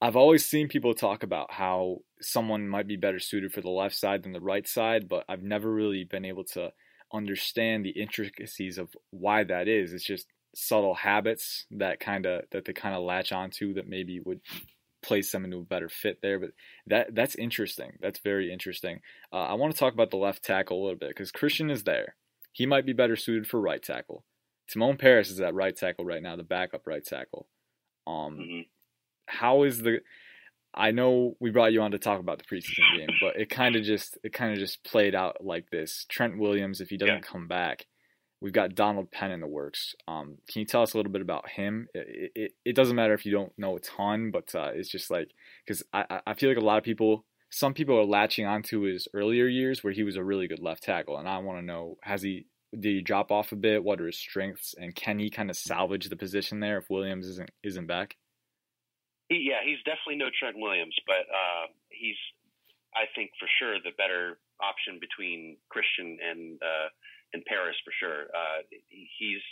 I've 0.00 0.16
always 0.16 0.44
seen 0.44 0.68
people 0.68 0.94
talk 0.94 1.22
about 1.22 1.52
how 1.52 1.98
someone 2.20 2.68
might 2.68 2.86
be 2.86 2.96
better 2.96 3.18
suited 3.18 3.52
for 3.52 3.60
the 3.60 3.70
left 3.70 3.96
side 3.96 4.22
than 4.22 4.32
the 4.32 4.40
right 4.40 4.66
side, 4.66 5.08
but 5.08 5.24
I've 5.28 5.42
never 5.42 5.72
really 5.72 6.04
been 6.04 6.24
able 6.24 6.44
to 6.52 6.70
understand 7.12 7.84
the 7.84 7.90
intricacies 7.90 8.78
of 8.78 8.90
why 9.10 9.44
that 9.44 9.68
is. 9.68 9.92
It's 9.92 10.04
just 10.04 10.26
subtle 10.58 10.94
habits 10.94 11.66
that 11.70 12.00
kind 12.00 12.24
of 12.24 12.42
that 12.50 12.64
they 12.64 12.72
kind 12.72 12.94
of 12.94 13.02
latch 13.02 13.30
onto 13.30 13.74
that 13.74 13.86
maybe 13.86 14.20
would 14.20 14.40
place 15.02 15.30
them 15.30 15.44
into 15.44 15.58
a 15.58 15.62
better 15.62 15.90
fit 15.90 16.18
there. 16.22 16.40
But 16.40 16.50
that 16.86 17.14
that's 17.14 17.34
interesting. 17.34 17.92
That's 18.00 18.20
very 18.20 18.50
interesting. 18.50 19.00
Uh, 19.30 19.44
I 19.44 19.54
want 19.54 19.74
to 19.74 19.78
talk 19.78 19.92
about 19.92 20.10
the 20.10 20.16
left 20.16 20.42
tackle 20.42 20.80
a 20.80 20.82
little 20.82 20.98
bit 20.98 21.10
because 21.10 21.30
Christian 21.30 21.70
is 21.70 21.84
there. 21.84 22.16
He 22.52 22.64
might 22.64 22.86
be 22.86 22.94
better 22.94 23.16
suited 23.16 23.46
for 23.46 23.60
right 23.60 23.82
tackle. 23.82 24.24
Timon 24.72 24.96
Parris 24.96 25.30
is 25.30 25.40
at 25.40 25.54
right 25.54 25.76
tackle 25.76 26.06
right 26.06 26.22
now, 26.22 26.36
the 26.36 26.42
backup 26.42 26.86
right 26.86 27.04
tackle. 27.04 27.46
Um, 28.06 28.38
mm-hmm. 28.38 28.60
how 29.26 29.64
is 29.64 29.82
the? 29.82 30.00
I 30.74 30.90
know 30.90 31.36
we 31.38 31.50
brought 31.50 31.72
you 31.72 31.82
on 31.82 31.90
to 31.90 31.98
talk 31.98 32.18
about 32.18 32.38
the 32.38 32.44
preseason 32.44 32.96
game, 32.96 33.08
but 33.20 33.36
it 33.36 33.50
kind 33.50 33.76
of 33.76 33.82
just 33.82 34.16
it 34.24 34.32
kind 34.32 34.52
of 34.52 34.58
just 34.58 34.82
played 34.84 35.14
out 35.14 35.44
like 35.44 35.68
this. 35.70 36.06
Trent 36.08 36.38
Williams, 36.38 36.80
if 36.80 36.88
he 36.88 36.96
doesn't 36.96 37.14
yeah. 37.14 37.20
come 37.20 37.46
back, 37.46 37.86
We've 38.46 38.52
got 38.52 38.76
Donald 38.76 39.10
Penn 39.10 39.32
in 39.32 39.40
the 39.40 39.48
works. 39.48 39.96
Um, 40.06 40.38
can 40.48 40.60
you 40.60 40.66
tell 40.66 40.82
us 40.82 40.94
a 40.94 40.96
little 40.96 41.10
bit 41.10 41.20
about 41.20 41.48
him? 41.48 41.88
It, 41.92 42.30
it, 42.36 42.52
it 42.64 42.76
doesn't 42.76 42.94
matter 42.94 43.12
if 43.12 43.26
you 43.26 43.32
don't 43.32 43.52
know 43.58 43.74
a 43.74 43.80
ton, 43.80 44.30
but 44.30 44.54
uh, 44.54 44.70
it's 44.72 44.88
just 44.88 45.10
like 45.10 45.32
because 45.66 45.82
I, 45.92 46.20
I 46.24 46.34
feel 46.34 46.50
like 46.50 46.56
a 46.56 46.64
lot 46.64 46.78
of 46.78 46.84
people, 46.84 47.24
some 47.50 47.74
people 47.74 47.98
are 47.98 48.04
latching 48.04 48.46
onto 48.46 48.82
his 48.82 49.08
earlier 49.12 49.48
years 49.48 49.82
where 49.82 49.92
he 49.92 50.04
was 50.04 50.14
a 50.14 50.22
really 50.22 50.46
good 50.46 50.60
left 50.60 50.84
tackle, 50.84 51.18
and 51.18 51.28
I 51.28 51.38
want 51.38 51.58
to 51.58 51.64
know 51.64 51.98
has 52.02 52.22
he 52.22 52.46
did 52.70 52.84
he 52.84 53.02
drop 53.02 53.32
off 53.32 53.50
a 53.50 53.56
bit? 53.56 53.82
What 53.82 54.00
are 54.00 54.06
his 54.06 54.16
strengths, 54.16 54.76
and 54.78 54.94
can 54.94 55.18
he 55.18 55.28
kind 55.28 55.50
of 55.50 55.56
salvage 55.56 56.08
the 56.08 56.14
position 56.14 56.60
there 56.60 56.78
if 56.78 56.88
Williams 56.88 57.26
isn't 57.26 57.50
isn't 57.64 57.88
back? 57.88 58.14
Yeah, 59.28 59.58
he's 59.64 59.82
definitely 59.84 60.18
no 60.18 60.26
Trent 60.38 60.54
Williams, 60.56 60.94
but 61.04 61.26
uh, 61.34 61.66
he's 61.88 62.14
I 62.94 63.06
think 63.16 63.32
for 63.40 63.48
sure 63.58 63.74
the 63.82 63.90
better 63.98 64.38
option 64.62 65.00
between 65.00 65.56
Christian 65.68 66.18
and 66.22 66.62
uh, 66.62 66.88
in 67.32 67.42
Parris 67.46 67.76
for 67.82 67.92
sure. 67.98 68.30
Uh, 68.30 68.62
he's 68.90 69.42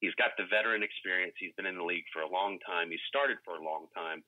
he's 0.00 0.14
got 0.20 0.36
the 0.36 0.48
veteran 0.50 0.82
experience. 0.82 1.34
He's 1.38 1.54
been 1.56 1.68
in 1.68 1.78
the 1.78 1.86
league 1.86 2.08
for 2.12 2.22
a 2.22 2.28
long 2.28 2.58
time. 2.66 2.90
He 2.90 3.00
started 3.08 3.38
for 3.44 3.56
a 3.56 3.64
long 3.64 3.88
time. 3.96 4.20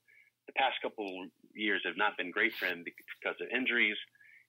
The 0.46 0.56
past 0.56 0.78
couple 0.80 1.06
years 1.52 1.82
have 1.84 1.98
not 1.98 2.16
been 2.16 2.30
great 2.30 2.54
for 2.54 2.66
him 2.66 2.86
because 2.86 3.36
of 3.42 3.50
injuries. 3.50 3.98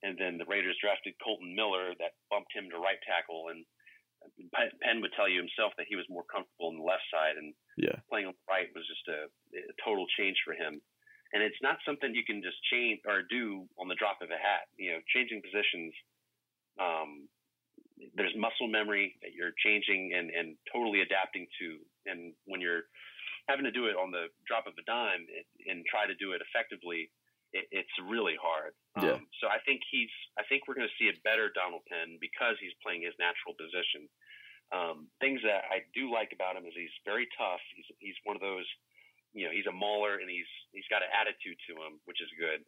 And 0.06 0.14
then 0.14 0.38
the 0.38 0.46
Raiders 0.46 0.78
drafted 0.78 1.18
Kolton 1.18 1.58
Miller 1.58 1.98
that 1.98 2.22
bumped 2.30 2.54
him 2.54 2.70
to 2.70 2.78
right 2.78 3.02
tackle. 3.02 3.50
And 3.50 3.66
Penn 4.54 5.02
would 5.02 5.14
tell 5.18 5.28
you 5.28 5.42
himself 5.42 5.74
that 5.78 5.90
he 5.90 5.98
was 5.98 6.06
more 6.06 6.26
comfortable 6.30 6.70
on 6.70 6.78
the 6.78 6.86
left 6.86 7.06
side, 7.10 7.38
and 7.38 7.54
yeah. 7.78 7.98
playing 8.10 8.30
on 8.30 8.38
the 8.38 8.50
right 8.50 8.70
was 8.78 8.86
just 8.86 9.06
a, 9.10 9.26
a 9.58 9.76
total 9.82 10.06
change 10.18 10.38
for 10.46 10.54
him. 10.54 10.82
And 11.34 11.44
it's 11.44 11.60
not 11.66 11.82
something 11.84 12.14
you 12.16 12.24
can 12.24 12.46
just 12.46 12.62
change 12.72 13.02
or 13.04 13.26
do 13.26 13.68
on 13.76 13.90
the 13.90 14.00
drop 14.00 14.22
of 14.22 14.30
a 14.30 14.40
hat. 14.40 14.70
You 14.78 14.96
know, 14.96 15.02
changing 15.12 15.42
positions 15.42 15.92
um, 16.80 17.28
there's 18.16 18.34
muscle 18.38 18.70
memory 18.70 19.18
that 19.22 19.34
you're 19.34 19.54
changing 19.58 20.14
and, 20.14 20.30
and 20.30 20.56
totally 20.70 21.02
adapting 21.02 21.50
to. 21.58 21.82
And 22.06 22.34
when 22.46 22.62
you're 22.62 22.86
having 23.50 23.66
to 23.66 23.74
do 23.74 23.88
it 23.90 23.98
on 23.98 24.12
the 24.12 24.30
drop 24.46 24.68
of 24.70 24.78
a 24.78 24.86
dime 24.86 25.26
and 25.66 25.82
try 25.90 26.06
to 26.06 26.16
do 26.16 26.34
it 26.38 26.42
effectively, 26.46 27.10
it, 27.56 27.66
it's 27.72 27.96
really 28.06 28.38
hard. 28.38 28.78
Yeah. 29.02 29.18
Um, 29.18 29.26
so 29.42 29.48
I 29.48 29.58
think 29.66 29.82
he's, 29.90 30.12
I 30.38 30.44
think 30.46 30.68
we're 30.68 30.78
going 30.78 30.90
to 30.90 31.00
see 31.02 31.10
a 31.10 31.18
better 31.26 31.50
Donald 31.50 31.84
Penn 31.90 32.22
because 32.22 32.60
he's 32.62 32.76
playing 32.86 33.02
his 33.08 33.16
natural 33.18 33.58
position. 33.58 34.06
Um, 34.70 35.08
things 35.24 35.40
that 35.48 35.66
I 35.72 35.88
do 35.96 36.12
like 36.12 36.36
about 36.36 36.60
him 36.60 36.68
is 36.68 36.76
he's 36.76 36.94
very 37.08 37.26
tough. 37.40 37.64
He's, 37.74 37.88
he's 38.04 38.20
one 38.28 38.36
of 38.36 38.44
those, 38.44 38.68
you 39.32 39.48
know, 39.48 39.54
he's 39.56 39.66
a 39.66 39.74
mauler 39.74 40.20
and 40.20 40.28
he's, 40.28 40.50
he's 40.76 40.88
got 40.92 41.02
an 41.02 41.12
attitude 41.16 41.56
to 41.72 41.74
him, 41.82 42.04
which 42.04 42.20
is 42.20 42.28
good. 42.36 42.62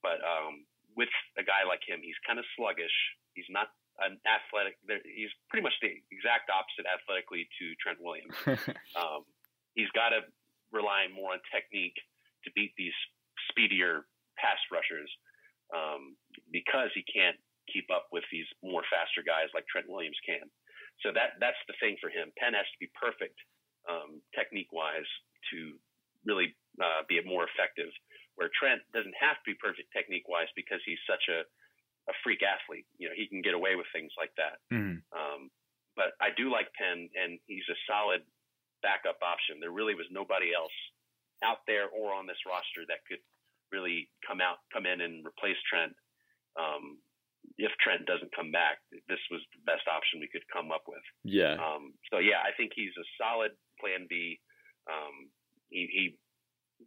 But, 0.00 0.24
um, 0.24 0.64
with 0.96 1.10
a 1.34 1.42
guy 1.42 1.66
like 1.66 1.82
him, 1.82 2.00
he's 2.00 2.16
kind 2.22 2.38
of 2.38 2.46
sluggish. 2.54 2.94
He's 3.34 3.50
not 3.50 3.66
an 4.02 4.18
athletic. 4.26 4.78
He's 5.06 5.30
pretty 5.50 5.62
much 5.62 5.76
the 5.78 5.94
exact 6.10 6.50
opposite 6.50 6.86
athletically 6.88 7.46
to 7.60 7.64
Trent 7.78 8.02
Williams. 8.02 8.34
um, 8.98 9.22
he's 9.78 9.90
got 9.94 10.10
to 10.10 10.26
rely 10.74 11.06
more 11.14 11.38
on 11.38 11.40
technique 11.54 11.94
to 12.42 12.50
beat 12.58 12.74
these 12.74 12.96
speedier 13.50 14.06
pass 14.34 14.58
rushers 14.70 15.06
um, 15.70 16.18
because 16.50 16.90
he 16.94 17.06
can't 17.06 17.38
keep 17.70 17.88
up 17.88 18.10
with 18.10 18.26
these 18.28 18.46
more 18.60 18.82
faster 18.90 19.22
guys 19.24 19.48
like 19.54 19.64
Trent 19.70 19.86
Williams 19.88 20.18
can. 20.26 20.44
So 21.02 21.10
that 21.14 21.38
that's 21.42 21.58
the 21.66 21.74
thing 21.82 21.98
for 21.98 22.10
him. 22.10 22.30
Penn 22.38 22.54
has 22.54 22.66
to 22.70 22.78
be 22.78 22.90
perfect 22.94 23.38
um, 23.90 24.22
technique 24.34 24.70
wise 24.70 25.08
to 25.50 25.74
really 26.26 26.54
uh, 26.78 27.02
be 27.08 27.18
more 27.24 27.46
effective. 27.50 27.90
Where 28.34 28.50
Trent 28.54 28.82
doesn't 28.90 29.14
have 29.14 29.38
to 29.42 29.46
be 29.46 29.56
perfect 29.58 29.90
technique 29.94 30.26
wise 30.26 30.50
because 30.58 30.82
he's 30.82 31.00
such 31.06 31.30
a 31.30 31.46
a 32.08 32.14
freak 32.22 32.40
athlete. 32.44 32.86
You 32.98 33.08
know, 33.08 33.16
he 33.16 33.26
can 33.26 33.40
get 33.40 33.54
away 33.54 33.76
with 33.76 33.86
things 33.92 34.12
like 34.18 34.32
that. 34.36 34.60
Mm. 34.72 35.00
Um, 35.12 35.50
but 35.96 36.18
I 36.20 36.34
do 36.36 36.50
like 36.50 36.74
Penn, 36.74 37.08
and 37.14 37.38
he's 37.46 37.66
a 37.70 37.78
solid 37.86 38.22
backup 38.82 39.22
option. 39.22 39.62
There 39.62 39.72
really 39.72 39.94
was 39.94 40.10
nobody 40.10 40.52
else 40.52 40.74
out 41.42 41.64
there 41.66 41.88
or 41.88 42.12
on 42.12 42.26
this 42.26 42.40
roster 42.44 42.84
that 42.88 43.04
could 43.08 43.22
really 43.72 44.08
come 44.26 44.40
out, 44.40 44.62
come 44.72 44.86
in 44.86 45.00
and 45.00 45.24
replace 45.24 45.58
Trent. 45.68 45.96
Um, 46.54 47.00
if 47.58 47.72
Trent 47.80 48.06
doesn't 48.06 48.34
come 48.34 48.50
back, 48.50 48.80
this 48.90 49.20
was 49.30 49.40
the 49.52 49.62
best 49.68 49.84
option 49.88 50.20
we 50.20 50.32
could 50.32 50.44
come 50.48 50.72
up 50.72 50.84
with. 50.88 51.04
Yeah. 51.24 51.60
Um, 51.60 51.92
so 52.10 52.18
yeah, 52.18 52.40
I 52.44 52.52
think 52.56 52.72
he's 52.74 52.94
a 52.96 53.06
solid 53.20 53.52
Plan 53.80 54.06
B. 54.08 54.40
Um, 54.88 55.28
he, 55.68 55.88
he, 55.90 56.04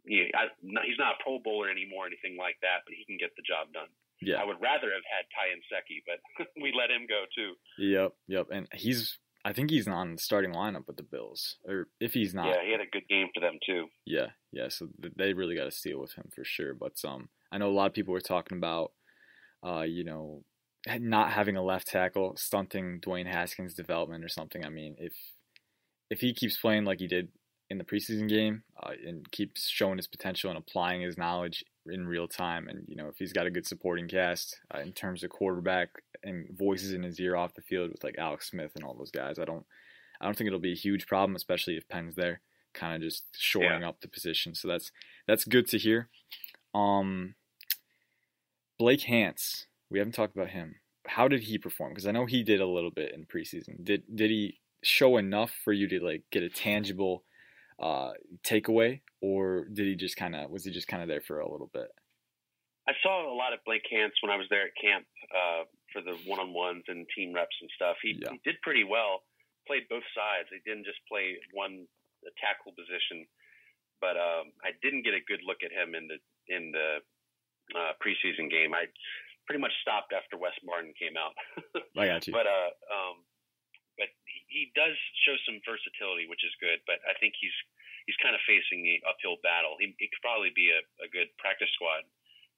he 0.06 0.16
I, 0.34 0.50
he's 0.86 0.98
not 0.98 1.18
a 1.18 1.22
Pro 1.22 1.38
Bowler 1.38 1.70
anymore, 1.70 2.04
or 2.04 2.10
anything 2.10 2.36
like 2.36 2.58
that, 2.62 2.82
but 2.86 2.96
he 2.96 3.06
can 3.06 3.18
get 3.18 3.34
the 3.36 3.46
job 3.46 3.70
done. 3.72 3.90
Yeah. 4.20 4.36
I 4.36 4.44
would 4.44 4.60
rather 4.60 4.88
have 4.92 5.06
had 5.06 5.24
Ty 5.34 5.54
Nsekhe, 5.54 6.02
but 6.06 6.46
we 6.62 6.72
let 6.76 6.90
him 6.90 7.06
go 7.08 7.24
too. 7.34 7.54
Yep, 7.78 8.12
yep. 8.26 8.46
And 8.52 8.68
he's 8.72 9.18
I 9.44 9.52
think 9.52 9.70
he's 9.70 9.86
on 9.86 10.16
the 10.16 10.20
starting 10.20 10.52
lineup 10.52 10.86
with 10.86 10.96
the 10.96 11.04
Bills. 11.04 11.56
Or 11.66 11.86
if 12.00 12.12
he's 12.14 12.34
not 12.34 12.46
Yeah, 12.46 12.64
he 12.64 12.72
had 12.72 12.80
a 12.80 12.90
good 12.90 13.08
game 13.08 13.28
for 13.34 13.40
them 13.40 13.58
too. 13.64 13.86
Yeah, 14.04 14.28
yeah. 14.52 14.68
So 14.68 14.88
they 15.16 15.32
really 15.32 15.54
got 15.54 15.64
to 15.64 15.70
steal 15.70 16.00
with 16.00 16.14
him 16.14 16.28
for 16.34 16.44
sure. 16.44 16.74
But 16.74 16.94
um 17.04 17.28
I 17.52 17.58
know 17.58 17.68
a 17.68 17.72
lot 17.72 17.86
of 17.86 17.94
people 17.94 18.12
were 18.12 18.20
talking 18.20 18.58
about 18.58 18.92
uh, 19.66 19.82
you 19.82 20.04
know, 20.04 20.44
not 20.86 21.32
having 21.32 21.56
a 21.56 21.62
left 21.62 21.88
tackle, 21.88 22.34
stunting 22.36 23.00
Dwayne 23.00 23.26
Haskins' 23.26 23.74
development 23.74 24.24
or 24.24 24.28
something. 24.28 24.64
I 24.64 24.68
mean, 24.68 24.96
if 24.98 25.12
if 26.10 26.20
he 26.20 26.32
keeps 26.32 26.56
playing 26.56 26.84
like 26.84 27.00
he 27.00 27.06
did 27.06 27.28
in 27.70 27.78
the 27.78 27.84
preseason 27.84 28.28
game 28.28 28.62
uh, 28.82 28.92
and 29.06 29.30
keeps 29.30 29.68
showing 29.68 29.98
his 29.98 30.06
potential 30.06 30.48
and 30.48 30.58
applying 30.58 31.02
his 31.02 31.18
knowledge 31.18 31.64
in 31.90 32.06
real 32.06 32.28
time. 32.28 32.68
And 32.68 32.84
you 32.86 32.96
know, 32.96 33.08
if 33.08 33.16
he's 33.18 33.32
got 33.32 33.46
a 33.46 33.50
good 33.50 33.66
supporting 33.66 34.08
cast 34.08 34.58
uh, 34.74 34.80
in 34.80 34.92
terms 34.92 35.22
of 35.22 35.30
quarterback 35.30 35.88
and 36.22 36.48
voices 36.56 36.92
in 36.92 37.02
his 37.02 37.20
ear 37.20 37.36
off 37.36 37.54
the 37.54 37.62
field 37.62 37.90
with 37.90 38.04
like 38.04 38.16
Alex 38.18 38.50
Smith 38.50 38.72
and 38.74 38.84
all 38.84 38.94
those 38.94 39.10
guys, 39.10 39.38
I 39.38 39.44
don't, 39.44 39.64
I 40.20 40.24
don't 40.24 40.36
think 40.36 40.48
it'll 40.48 40.58
be 40.58 40.72
a 40.72 40.76
huge 40.76 41.06
problem, 41.06 41.36
especially 41.36 41.76
if 41.76 41.88
Penn's 41.88 42.16
there, 42.16 42.40
kind 42.74 42.94
of 42.94 43.02
just 43.02 43.24
shoring 43.36 43.82
yeah. 43.82 43.88
up 43.88 44.00
the 44.00 44.08
position. 44.08 44.54
So 44.54 44.68
that's 44.68 44.90
that's 45.26 45.44
good 45.44 45.68
to 45.68 45.78
hear. 45.78 46.08
Um, 46.74 47.34
Blake 48.78 49.02
Hance, 49.02 49.66
we 49.90 49.98
haven't 49.98 50.14
talked 50.14 50.36
about 50.36 50.50
him. 50.50 50.76
How 51.06 51.26
did 51.28 51.44
he 51.44 51.58
perform? 51.58 51.92
Because 51.92 52.06
I 52.06 52.12
know 52.12 52.26
he 52.26 52.42
did 52.42 52.60
a 52.60 52.66
little 52.66 52.90
bit 52.90 53.14
in 53.14 53.24
preseason. 53.26 53.84
Did 53.84 54.02
did 54.14 54.30
he 54.30 54.58
show 54.82 55.16
enough 55.16 55.52
for 55.64 55.72
you 55.72 55.88
to 55.88 56.00
like 56.00 56.22
get 56.30 56.42
a 56.42 56.48
tangible 56.48 57.24
uh, 57.80 58.12
takeaway, 58.44 59.00
or 59.20 59.66
did 59.72 59.86
he 59.86 59.94
just 59.94 60.16
kind 60.16 60.36
of 60.36 60.50
was 60.50 60.64
he 60.64 60.70
just 60.70 60.88
kind 60.88 61.02
of 61.02 61.08
there 61.08 61.20
for 61.20 61.40
a 61.40 61.50
little 61.50 61.70
bit? 61.72 61.88
I 62.88 62.96
saw 63.04 63.20
a 63.20 63.36
lot 63.36 63.52
of 63.52 63.60
Blake 63.68 63.84
Hance 63.92 64.16
when 64.24 64.32
I 64.32 64.40
was 64.40 64.48
there 64.48 64.64
at 64.64 64.72
camp 64.80 65.04
uh, 65.28 65.68
for 65.92 66.00
the 66.00 66.16
one-on-ones 66.24 66.88
and 66.88 67.04
team 67.12 67.36
reps 67.36 67.52
and 67.60 67.68
stuff. 67.76 68.00
He, 68.00 68.16
yeah. 68.16 68.32
he 68.32 68.40
did 68.48 68.56
pretty 68.64 68.80
well. 68.80 69.28
Played 69.68 69.84
both 69.92 70.08
sides. 70.16 70.48
He 70.48 70.64
didn't 70.64 70.88
just 70.88 70.96
play 71.04 71.36
one 71.52 71.84
tackle 72.40 72.72
position, 72.72 73.28
but 74.00 74.16
um, 74.16 74.56
I 74.64 74.72
didn't 74.80 75.04
get 75.04 75.12
a 75.12 75.22
good 75.28 75.44
look 75.44 75.60
at 75.60 75.68
him 75.68 75.92
in 75.92 76.08
the 76.08 76.18
in 76.48 76.72
the 76.72 77.04
uh, 77.76 77.92
preseason 78.00 78.48
game. 78.48 78.72
I 78.72 78.88
pretty 79.44 79.60
much 79.60 79.72
stopped 79.84 80.16
after 80.16 80.40
Wes 80.40 80.56
Martin 80.64 80.96
came 80.96 81.20
out. 81.20 81.36
I 81.96 82.08
got 82.08 82.24
you. 82.24 82.32
But 82.32 82.48
uh, 82.48 82.72
um, 82.88 83.20
but 84.00 84.08
he 84.48 84.72
does 84.72 84.96
show 85.28 85.36
some 85.44 85.60
versatility, 85.64 86.24
which 86.24 86.40
is 86.40 86.54
good. 86.62 86.80
But 86.88 87.04
I 87.04 87.12
think 87.20 87.36
he's 87.36 87.54
kind 88.18 88.34
of 88.34 88.42
facing 88.44 88.82
the 88.82 88.98
uphill 89.06 89.38
battle. 89.42 89.78
He, 89.78 89.94
he 89.98 90.10
could 90.10 90.22
probably 90.22 90.50
be 90.54 90.70
a, 90.74 90.80
a 91.02 91.08
good 91.08 91.30
practice 91.38 91.70
squad 91.78 92.02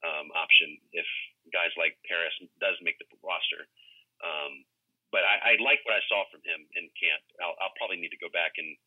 um, 0.04 0.32
option 0.32 0.80
if 0.96 1.06
guys 1.52 1.72
like 1.76 1.96
Parris 2.08 2.34
does 2.60 2.76
make 2.80 2.96
the 3.00 3.08
roster. 3.20 3.68
Um, 4.24 4.64
but 5.12 5.26
I, 5.26 5.54
I 5.56 5.62
like 5.64 5.82
what 5.82 5.98
I 5.98 6.02
saw 6.06 6.24
from 6.30 6.40
him 6.46 6.62
in 6.78 6.86
camp. 6.96 7.22
I'll, 7.42 7.56
I'll 7.58 7.76
probably 7.76 7.98
need 7.98 8.14
to 8.14 8.22
go 8.22 8.30
back 8.30 8.56
and 8.56 8.78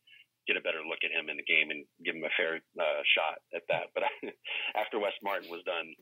get 0.48 0.56
a 0.56 0.64
better 0.64 0.84
look 0.84 1.04
at 1.04 1.12
him 1.12 1.28
in 1.28 1.36
the 1.36 1.46
game 1.46 1.70
and 1.70 1.84
give 2.04 2.16
him 2.16 2.24
a 2.24 2.32
fair 2.36 2.60
uh, 2.80 3.02
shot 3.12 3.44
at 3.52 3.64
that. 3.68 3.92
But 3.92 4.04
I, 4.08 4.10
after 4.76 4.98
Wes 4.98 5.16
Martin 5.22 5.52
was 5.52 5.64
done, 5.68 5.94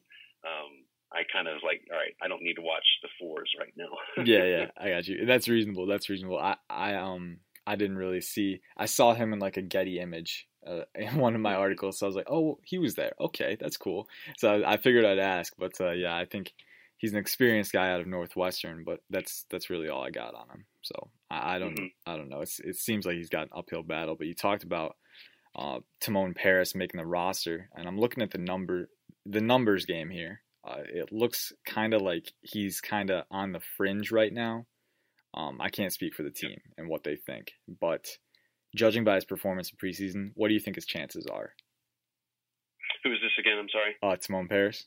um, 0.47 0.87
I 1.13 1.23
kind 1.29 1.47
of 1.47 1.59
was 1.59 1.67
like, 1.67 1.83
all 1.91 1.99
right, 1.99 2.15
I 2.23 2.29
don't 2.29 2.43
need 2.43 2.57
to 2.57 2.65
watch 2.65 2.87
the 3.03 3.13
fours 3.19 3.51
right 3.59 3.75
now. 3.77 3.93
yeah, 4.25 4.45
yeah, 4.45 4.67
I 4.79 4.91
got 4.91 5.07
you. 5.07 5.27
That's 5.27 5.49
reasonable. 5.49 5.87
That's 5.87 6.09
reasonable. 6.09 6.39
I, 6.39 6.57
I 6.71 6.95
um, 6.95 7.39
I 7.67 7.77
didn't 7.77 7.99
really 7.99 8.21
see. 8.21 8.61
I 8.77 8.87
saw 8.87 9.15
him 9.15 9.33
in 9.33 9.39
like 9.39 9.57
a 9.57 9.63
Getty 9.63 10.01
image 10.01 10.49
in 10.95 11.17
one 11.17 11.35
of 11.35 11.41
my 11.41 11.55
articles, 11.55 11.99
so 11.99 12.07
I 12.07 12.09
was 12.09 12.17
like, 12.17 12.31
oh, 12.31 12.59
he 12.65 12.79
was 12.79 12.95
there. 12.95 13.13
Okay, 13.21 13.57
that's 13.59 13.77
cool. 13.77 14.09
So 14.39 14.49
I, 14.53 14.75
I 14.75 14.77
figured 14.77 15.05
I'd 15.05 15.19
ask, 15.19 15.53
but 15.59 15.81
uh, 15.81 15.93
yeah, 15.93 16.17
I 16.17 16.25
think 16.25 16.53
he's 17.03 17.13
an 17.13 17.19
experienced 17.19 17.73
guy 17.73 17.91
out 17.91 18.01
of 18.01 18.07
Northwestern, 18.07 18.85
but 18.85 19.01
that's 19.11 19.45
that's 19.51 19.69
really 19.69 19.89
all 19.89 20.05
I 20.05 20.11
got 20.11 20.35
on 20.35 20.49
him. 20.49 20.65
So 20.83 21.09
I, 21.31 21.57
I 21.57 21.59
don't 21.59 21.75
mm-hmm. 21.75 22.11
I 22.11 22.17
don't 22.17 22.31
know. 22.31 22.41
It's, 22.41 22.61
it 22.61 22.77
seems 22.77 23.05
like 23.05 23.17
he's 23.17 23.29
got 23.29 23.45
an 23.45 23.51
uphill 23.55 23.83
battle. 23.83 24.15
But 24.17 24.29
you 24.29 24.35
talked 24.35 24.65
about 24.65 24.97
uh, 25.55 25.81
Timon 26.01 26.33
Parris 26.33 26.75
making 26.75 26.99
the 26.99 27.07
roster, 27.07 27.69
and 27.77 27.87
I'm 27.87 27.99
looking 27.99 28.23
at 28.23 28.31
the 28.31 28.39
number 28.39 28.89
the 29.27 29.41
numbers 29.41 29.85
game 29.85 30.09
here. 30.11 30.41
Uh, 30.65 30.83
it 30.89 31.13
looks 31.13 31.53
kind 31.67 31.93
of 31.93 32.03
like 32.03 32.33
he's 32.41 32.81
kind 32.81 33.11
of 33.11 33.25
on 33.31 33.53
the 33.53 33.61
fringe 33.77 34.13
right 34.13 34.33
now. 34.33 34.65
Um, 35.35 35.61
I 35.61 35.71
can't 35.71 35.93
speak 35.93 36.15
for 36.15 36.23
the 36.23 36.31
team 36.31 36.61
and 36.79 36.89
what 36.89 37.03
they 37.03 37.17
think, 37.17 37.53
but 37.81 38.07
judging 38.75 39.05
by 39.05 39.17
his 39.17 39.25
performance 39.25 39.71
in 39.71 39.77
preseason, 39.77 40.33
what 40.35 40.49
do 40.49 40.55
you 40.55 40.61
think 40.61 40.77
his 40.77 40.87
chances 40.87 41.27
are? 41.27 41.53
Who 43.05 43.13
is 43.13 43.19
this 43.21 43.35
again? 43.39 43.59
I'm 43.59 43.71
sorry. 43.71 43.97
Uh, 44.03 44.17
Timon 44.17 44.49
Parris. 44.49 44.87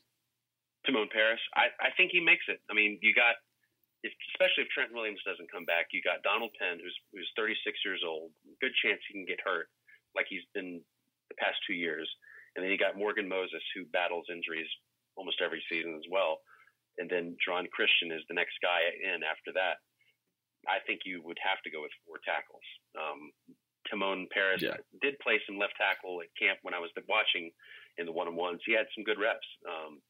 Timon 0.86 1.08
Parris. 1.12 1.40
I, 1.54 1.68
I 1.80 1.90
think 1.96 2.10
he 2.12 2.20
makes 2.20 2.44
it. 2.48 2.60
I 2.70 2.74
mean, 2.74 2.98
you 3.02 3.12
got, 3.12 3.36
if, 4.02 4.12
especially 4.34 4.64
if 4.64 4.70
Trent 4.70 4.94
Williams 4.94 5.20
doesn't 5.26 5.50
come 5.52 5.64
back, 5.64 5.92
you 5.92 6.00
got 6.00 6.22
Donald 6.22 6.54
Penn, 6.56 6.78
who's 6.80 6.96
who's 7.12 7.28
36 7.36 7.76
years 7.84 8.00
old. 8.06 8.30
Good 8.60 8.72
chance 8.80 9.02
he 9.06 9.14
can 9.14 9.26
get 9.26 9.42
hurt, 9.44 9.68
like 10.14 10.26
he's 10.30 10.46
been 10.54 10.80
the 11.28 11.36
past 11.36 11.58
two 11.66 11.74
years. 11.74 12.08
And 12.54 12.64
then 12.64 12.72
you 12.72 12.80
got 12.80 12.96
Morgan 12.96 13.28
Moses, 13.28 13.60
who 13.76 13.84
battles 13.92 14.32
injuries 14.32 14.70
almost 15.16 15.44
every 15.44 15.60
season 15.68 15.92
as 15.96 16.08
well. 16.08 16.40
And 16.96 17.10
then 17.10 17.36
John 17.44 17.68
Christian 17.68 18.08
is 18.08 18.24
the 18.28 18.38
next 18.38 18.56
guy 18.64 18.80
in 18.96 19.20
after 19.20 19.52
that. 19.52 19.84
I 20.64 20.80
think 20.88 21.04
you 21.04 21.20
would 21.20 21.38
have 21.44 21.60
to 21.62 21.70
go 21.70 21.84
with 21.84 21.92
four 22.08 22.16
tackles. 22.24 22.64
Um, 22.96 23.30
Timon 23.90 24.28
Parris 24.32 24.62
yeah. 24.62 24.76
did 25.00 25.18
play 25.20 25.40
some 25.46 25.58
left 25.58 25.74
tackle 25.78 26.20
at 26.20 26.30
camp 26.38 26.58
when 26.62 26.74
I 26.74 26.78
was 26.78 26.90
watching 27.08 27.50
in 27.98 28.06
the 28.06 28.12
one 28.12 28.28
on 28.28 28.36
ones. 28.36 28.60
He 28.66 28.72
had 28.72 28.86
some 28.94 29.04
good 29.04 29.18
reps. 29.18 29.46
Um, 29.66 30.00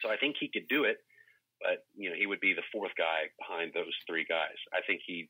so 0.00 0.10
I 0.10 0.16
think 0.16 0.36
he 0.38 0.50
could 0.50 0.66
do 0.68 0.84
it, 0.84 0.98
but 1.60 1.86
you 1.94 2.10
know 2.10 2.16
he 2.16 2.26
would 2.26 2.40
be 2.40 2.54
the 2.54 2.66
fourth 2.72 2.92
guy 2.98 3.30
behind 3.38 3.72
those 3.74 3.94
three 4.06 4.26
guys. 4.28 4.58
I 4.72 4.82
think 4.86 5.00
he. 5.06 5.28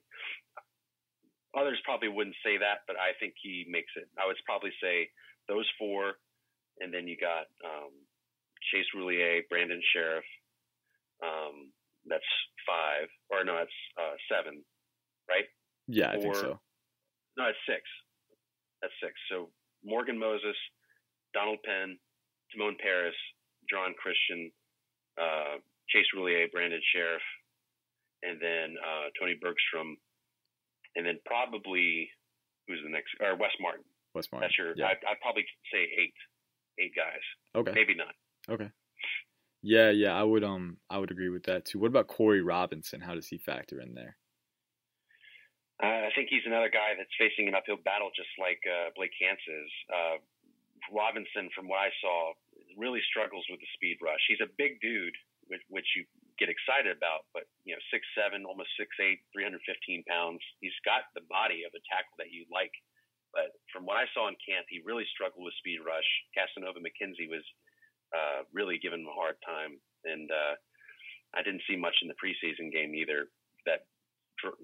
Others 1.52 1.84
probably 1.84 2.08
wouldn't 2.08 2.36
say 2.40 2.56
that, 2.56 2.88
but 2.88 2.96
I 2.96 3.12
think 3.20 3.34
he 3.36 3.66
makes 3.68 3.92
it. 3.96 4.08
I 4.16 4.26
would 4.26 4.40
probably 4.46 4.72
say 4.80 5.10
those 5.48 5.68
four, 5.78 6.16
and 6.80 6.92
then 6.92 7.06
you 7.06 7.16
got 7.20 7.52
um, 7.60 7.92
Chase 8.72 8.88
Roullier, 8.96 9.42
Brandon 9.50 9.82
Scherff. 9.92 10.24
Um, 11.20 11.70
that's 12.08 12.24
five, 12.66 13.08
or 13.30 13.44
no, 13.44 13.54
that's 13.60 13.78
uh, 14.00 14.16
seven, 14.32 14.64
right? 15.28 15.44
Yeah, 15.86 16.10
I 16.10 16.18
think 16.18 16.34
so. 16.36 16.58
No, 17.36 17.46
that's 17.46 17.64
six. 17.66 17.82
That's 18.80 18.94
six. 19.02 19.14
So 19.30 19.50
Morgan 19.84 20.18
Moses, 20.18 20.56
Donald 21.34 21.58
Penn, 21.64 21.96
Timon 22.52 22.76
Parris, 22.82 23.16
John 23.70 23.94
Christian, 23.96 24.50
uh, 25.20 25.58
Chase 25.88 26.06
Roullier, 26.16 26.50
Brandon 26.50 26.80
Scherff, 26.92 27.22
and 28.22 28.40
then 28.40 28.76
uh, 28.80 29.08
Tony 29.18 29.36
Bergstrom, 29.40 29.96
and 30.96 31.06
then 31.06 31.18
probably 31.26 32.10
who's 32.68 32.80
the 32.84 32.90
next 32.90 33.10
or 33.20 33.36
Wes 33.36 33.52
Martin. 33.60 33.84
Wes 34.14 34.28
Martin. 34.30 34.48
That's 34.48 34.58
your. 34.58 34.74
Yeah. 34.76 34.92
I'd, 34.92 35.02
I'd, 35.08 35.20
probably 35.20 35.44
say 35.72 35.88
eight, 35.98 36.14
eight 36.78 36.92
guys. 36.94 37.24
Okay. 37.56 37.72
Maybe 37.74 37.94
not. 37.94 38.14
Okay. 38.48 38.70
Yeah, 39.62 39.90
yeah, 39.90 40.12
I 40.12 40.24
would 40.24 40.42
um 40.42 40.78
I 40.90 40.98
would 40.98 41.10
agree 41.10 41.28
with 41.28 41.44
that 41.44 41.64
too. 41.64 41.78
What 41.78 41.86
about 41.86 42.08
Corey 42.08 42.42
Robinson? 42.42 43.00
How 43.00 43.14
does 43.14 43.28
he 43.28 43.38
factor 43.38 43.80
in 43.80 43.94
there? 43.94 44.16
I 45.82 46.14
think 46.14 46.30
he's 46.30 46.46
another 46.46 46.70
guy 46.70 46.94
that's 46.94 47.12
facing 47.18 47.50
an 47.50 47.58
uphill 47.58 47.82
battle, 47.82 48.14
just 48.14 48.30
like 48.38 48.62
uh, 48.62 48.94
Blake 48.94 49.14
Hance 49.18 49.42
is. 49.42 49.70
Uh, 49.90 50.16
Robinson, 50.94 51.50
from 51.50 51.66
what 51.66 51.82
I 51.82 51.90
saw, 51.98 52.38
really 52.78 53.02
struggles 53.10 53.42
with 53.50 53.58
the 53.58 53.70
speed 53.74 53.98
rush. 53.98 54.22
He's 54.30 54.42
a 54.42 54.50
big 54.58 54.78
dude, 54.78 55.14
which, 55.50 55.62
which 55.66 55.86
you 55.98 56.06
get 56.38 56.46
excited 56.46 56.94
about, 56.94 57.26
but 57.34 57.50
you 57.66 57.74
know, 57.74 57.82
six 57.90 58.06
seven, 58.14 58.46
almost 58.46 58.70
six 58.78 58.94
eight, 59.02 59.26
315 59.34 59.58
pounds. 60.06 60.38
He's 60.62 60.76
got 60.86 61.10
the 61.18 61.26
body 61.26 61.66
of 61.66 61.74
a 61.74 61.82
tackle 61.90 62.14
that 62.22 62.30
you 62.30 62.46
like. 62.46 62.72
But 63.34 63.56
from 63.72 63.82
what 63.88 63.98
I 63.98 64.06
saw 64.12 64.28
in 64.28 64.36
camp, 64.38 64.68
he 64.68 64.84
really 64.84 65.08
struggled 65.10 65.42
with 65.42 65.56
speed 65.58 65.80
rush. 65.82 66.06
Cassanova 66.36 66.78
McKinzy 66.78 67.26
was 67.26 67.44
uh, 68.12 68.44
really 68.52 68.76
giving 68.78 69.02
him 69.02 69.10
a 69.10 69.16
hard 69.16 69.40
time, 69.40 69.80
and 70.04 70.28
uh, 70.30 70.54
I 71.32 71.40
didn't 71.40 71.64
see 71.64 71.74
much 71.74 71.96
in 72.04 72.12
the 72.12 72.18
preseason 72.20 72.70
game 72.70 72.94
either 72.94 73.32
that 73.64 73.88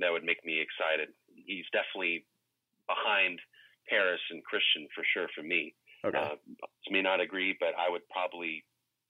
that 0.00 0.12
would 0.12 0.24
make 0.24 0.44
me 0.44 0.60
excited. 0.60 1.14
He's 1.34 1.66
definitely 1.72 2.24
behind 2.86 3.38
Parris 3.88 4.20
and 4.30 4.42
Christian 4.44 4.88
for 4.94 5.04
sure 5.14 5.28
for 5.34 5.42
me. 5.42 5.74
Okay. 6.04 6.18
Uh, 6.18 6.36
may 6.90 7.02
not 7.02 7.20
agree, 7.20 7.56
but 7.58 7.74
I 7.78 7.90
would 7.90 8.08
probably 8.08 8.64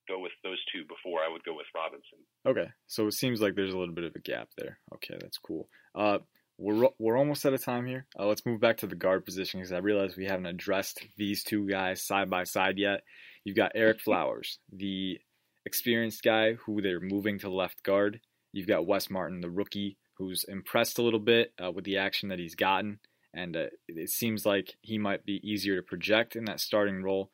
go 0.08 0.18
with 0.18 0.32
those 0.42 0.58
two 0.72 0.82
before 0.88 1.20
I 1.20 1.30
would 1.30 1.44
go 1.44 1.54
with 1.54 1.66
Robinson. 1.74 2.18
Okay, 2.46 2.70
so 2.86 3.06
it 3.06 3.12
seems 3.12 3.40
like 3.40 3.54
there's 3.54 3.74
a 3.74 3.78
little 3.78 3.94
bit 3.94 4.04
of 4.04 4.16
a 4.16 4.20
gap 4.20 4.48
there. 4.56 4.78
Okay, 4.94 5.16
that's 5.20 5.38
cool. 5.38 5.68
Uh, 5.94 6.18
we're 6.56 6.88
we're 6.98 7.16
almost 7.16 7.46
out 7.46 7.54
of 7.54 7.62
time 7.62 7.86
here. 7.86 8.06
Uh, 8.18 8.26
let's 8.26 8.44
move 8.44 8.60
back 8.60 8.78
to 8.78 8.86
the 8.86 8.96
guard 8.96 9.24
position 9.24 9.60
because 9.60 9.72
I 9.72 9.78
realize 9.78 10.16
we 10.16 10.26
haven't 10.26 10.46
addressed 10.46 11.00
these 11.16 11.44
two 11.44 11.68
guys 11.68 12.02
side 12.04 12.30
by 12.30 12.44
side 12.44 12.78
yet. 12.78 13.02
You've 13.44 13.56
got 13.56 13.74
Ereck 13.74 14.00
Flowers, 14.04 14.58
the 14.72 15.20
experienced 15.66 16.22
guy 16.22 16.54
who 16.54 16.82
they're 16.82 17.00
moving 17.00 17.38
to 17.40 17.50
left 17.50 17.82
guard. 17.82 18.20
You've 18.52 18.66
got 18.66 18.86
Wes 18.86 19.10
Martin, 19.10 19.40
the 19.40 19.50
rookie, 19.50 19.98
who's 20.18 20.44
impressed 20.44 20.98
a 20.98 21.02
little 21.02 21.20
bit 21.20 21.52
uh, 21.62 21.70
with 21.70 21.84
the 21.84 21.96
action 21.96 22.28
that 22.28 22.38
he's 22.38 22.54
gotten 22.54 22.98
and 23.34 23.56
uh, 23.56 23.66
it 23.88 24.10
seems 24.10 24.46
like 24.46 24.76
he 24.80 24.98
might 24.98 25.24
be 25.24 25.40
easier 25.44 25.76
to 25.76 25.82
project 25.82 26.36
in 26.36 26.44
that 26.46 26.60
starting 26.60 27.02
role. 27.02 27.30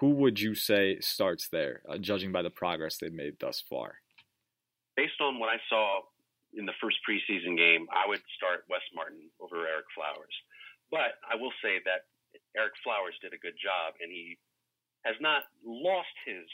Who 0.00 0.10
would 0.10 0.40
you 0.40 0.54
say 0.54 0.98
starts 1.00 1.48
there, 1.48 1.82
uh, 1.88 1.98
judging 1.98 2.32
by 2.32 2.42
the 2.42 2.50
progress 2.50 2.98
they've 2.98 3.12
made 3.12 3.38
thus 3.40 3.62
far? 3.62 4.00
Based 4.96 5.20
on 5.20 5.38
what 5.38 5.48
I 5.48 5.60
saw 5.68 6.00
in 6.52 6.64
the 6.66 6.76
first 6.80 6.96
preseason 7.04 7.56
game, 7.56 7.86
I 7.92 8.08
would 8.08 8.20
start 8.36 8.64
Wes 8.68 8.84
Martin 8.94 9.28
over 9.40 9.56
Ereck 9.56 9.88
Flowers. 9.94 10.34
But 10.90 11.20
I 11.24 11.36
will 11.36 11.52
say 11.62 11.80
that 11.84 12.08
Ereck 12.56 12.76
Flowers 12.84 13.16
did 13.20 13.32
a 13.32 13.40
good 13.40 13.56
job, 13.60 13.94
and 14.00 14.10
he 14.10 14.38
has 15.04 15.16
not 15.20 15.44
lost 15.64 16.12
his, 16.24 16.44